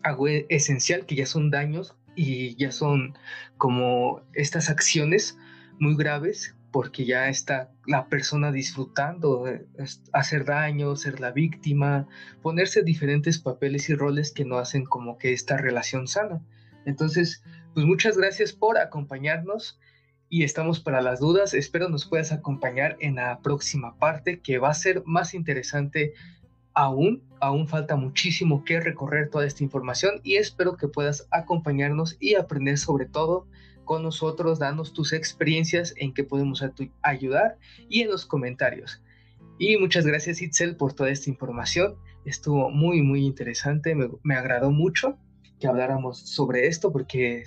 algo 0.03 0.27
esencial, 0.27 1.05
que 1.05 1.15
ya 1.15 1.25
son 1.25 1.49
daños 1.49 1.95
y 2.13 2.58
ya 2.58 2.73
son 2.73 3.17
como 3.55 4.19
estas 4.34 4.69
acciones 4.69 5.38
muy 5.79 5.95
graves 5.95 6.54
porque 6.75 7.05
ya 7.05 7.29
está 7.29 7.71
la 7.88 8.09
persona 8.09 8.51
disfrutando, 8.51 9.45
hacer 10.11 10.43
daño, 10.43 10.97
ser 10.97 11.21
la 11.21 11.31
víctima, 11.31 12.05
ponerse 12.41 12.83
diferentes 12.83 13.39
papeles 13.39 13.89
y 13.89 13.95
roles 13.95 14.33
que 14.33 14.43
no 14.43 14.57
hacen 14.57 14.83
como 14.83 15.17
que 15.17 15.31
esta 15.31 15.55
relación 15.55 16.09
sana. 16.09 16.41
Entonces, 16.85 17.41
pues 17.73 17.85
muchas 17.85 18.17
gracias 18.17 18.51
por 18.51 18.77
acompañarnos 18.77 19.79
y 20.27 20.43
estamos 20.43 20.81
para 20.81 20.99
las 20.99 21.21
dudas. 21.21 21.53
Espero 21.53 21.88
nos 21.88 22.05
puedas 22.07 22.33
acompañar 22.33 22.97
en 22.99 23.15
la 23.15 23.39
próxima 23.39 23.97
parte 23.97 24.41
que 24.41 24.57
va 24.57 24.71
a 24.71 24.73
ser 24.73 25.01
más 25.05 25.33
interesante 25.33 26.11
aún. 26.73 27.23
Aún 27.39 27.69
falta 27.69 27.95
muchísimo 27.95 28.65
que 28.65 28.81
recorrer 28.81 29.29
toda 29.29 29.45
esta 29.45 29.63
información 29.63 30.19
y 30.23 30.35
espero 30.35 30.75
que 30.75 30.89
puedas 30.89 31.25
acompañarnos 31.31 32.17
y 32.19 32.35
aprender 32.35 32.77
sobre 32.77 33.05
todo 33.05 33.47
con 33.86 34.04
nosotros, 34.04 34.60
danos 34.60 34.93
tus 34.93 35.13
experiencias 35.13 35.93
en 35.98 36.13
qué 36.13 36.24
podemos 36.24 36.63
ayudar 37.02 37.58
y 37.88 38.02
en 38.02 38.10
los 38.10 38.26
comentarios. 38.26 39.02
Y 39.58 39.78
muchas 39.78 40.06
gracias 40.06 40.41
Itzel 40.41 40.76
por 40.76 40.93
toda 40.93 41.10
esta 41.10 41.30
información. 41.30 41.95
Estuvo 42.26 42.69
muy, 42.69 43.02
muy 43.02 43.26
interesante. 43.26 43.95
Me, 43.95 44.36
agradó 44.36 44.71
mucho 44.71 45.17
que 45.60 45.67
habláramos 45.67 46.19
sobre 46.19 46.67
esto 46.67 46.91
porque 46.91 47.43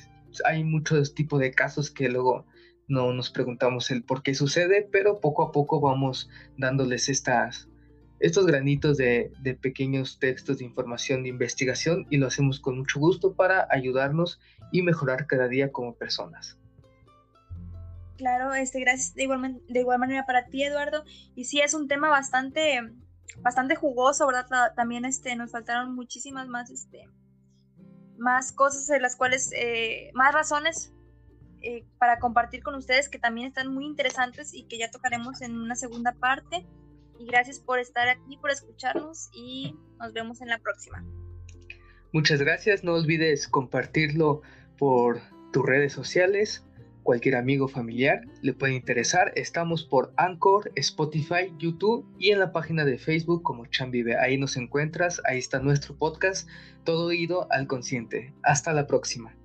hay 0.46 0.64
muchos 0.64 1.14
tipos 1.14 1.40
de 1.40 1.50
casos 1.50 1.90
que 1.90 2.08
luego 2.08 2.46
no 2.86 3.12
nos 3.12 3.28
preguntamos 3.28 3.90
el 3.90 4.02
por 4.02 4.22
qué 4.22 4.34
sucede, 4.34 4.88
pero 4.90 5.20
poco 5.20 5.42
a 5.42 5.52
poco 5.52 5.80
vamos 5.80 6.30
dándoles 6.56 7.10
estas, 7.10 7.68
estos 8.20 8.46
granitos 8.46 8.96
de, 8.96 9.32
de, 9.42 9.54
pequeños 9.54 10.18
textos 10.18 10.58
de 10.58 10.64
información 10.64 11.22
de 11.22 11.28
investigación 11.28 12.06
y 12.10 12.16
lo 12.16 12.26
hacemos 12.26 12.60
con 12.60 12.78
mucho 12.78 12.98
gusto 12.98 13.34
para 13.34 13.66
ayudarnos 13.70 14.40
y 14.72 14.82
mejorar 14.82 15.26
cada 15.26 15.48
día 15.48 15.70
como 15.70 15.94
personas. 15.94 16.58
Claro, 18.18 18.52
este, 18.52 18.80
gracias 18.80 19.14
de 19.14 19.22
igual, 19.22 19.62
de 19.68 19.80
igual 19.80 20.00
manera 20.00 20.26
para 20.26 20.46
ti, 20.46 20.64
Eduardo. 20.64 21.04
Y 21.36 21.44
sí, 21.44 21.60
es 21.60 21.72
un 21.72 21.86
tema 21.86 22.08
bastante, 22.08 22.80
bastante 23.38 23.76
jugoso, 23.76 24.26
¿verdad? 24.26 24.72
También 24.74 25.04
este, 25.04 25.36
nos 25.36 25.52
faltaron 25.52 25.94
muchísimas 25.94 26.48
más, 26.48 26.68
este, 26.68 27.08
más 28.18 28.50
cosas 28.50 28.88
de 28.88 28.98
las 28.98 29.14
cuales, 29.14 29.52
eh, 29.56 30.10
más 30.14 30.34
razones 30.34 30.92
eh, 31.62 31.86
para 31.98 32.18
compartir 32.18 32.64
con 32.64 32.74
ustedes 32.74 33.08
que 33.08 33.20
también 33.20 33.46
están 33.46 33.72
muy 33.72 33.86
interesantes 33.86 34.52
y 34.52 34.64
que 34.64 34.78
ya 34.78 34.90
tocaremos 34.90 35.40
en 35.40 35.56
una 35.56 35.76
segunda 35.76 36.12
parte. 36.12 36.66
Y 37.18 37.26
gracias 37.26 37.58
por 37.58 37.78
estar 37.78 38.08
aquí, 38.08 38.36
por 38.36 38.50
escucharnos 38.50 39.28
y 39.32 39.74
nos 39.98 40.12
vemos 40.12 40.40
en 40.40 40.48
la 40.48 40.58
próxima. 40.58 41.04
Muchas 42.12 42.40
gracias, 42.40 42.84
no 42.84 42.94
olvides 42.94 43.48
compartirlo 43.48 44.42
por 44.78 45.20
tus 45.52 45.66
redes 45.66 45.92
sociales, 45.92 46.64
cualquier 47.02 47.36
amigo 47.36 47.68
familiar 47.68 48.20
le 48.42 48.52
puede 48.52 48.74
interesar. 48.74 49.32
Estamos 49.34 49.82
por 49.82 50.12
Anchor, 50.18 50.70
Spotify, 50.76 51.50
YouTube 51.58 52.06
y 52.18 52.32
en 52.32 52.38
la 52.38 52.52
página 52.52 52.84
de 52.84 52.98
Facebook 52.98 53.42
como 53.42 53.64
Chambive. 53.64 54.18
Ahí 54.18 54.36
nos 54.36 54.58
encuentras, 54.58 55.20
ahí 55.24 55.38
está 55.38 55.58
nuestro 55.58 55.96
podcast, 55.96 56.46
todo 56.84 57.10
ido 57.12 57.50
al 57.50 57.66
consciente. 57.66 58.34
Hasta 58.42 58.74
la 58.74 58.86
próxima. 58.86 59.37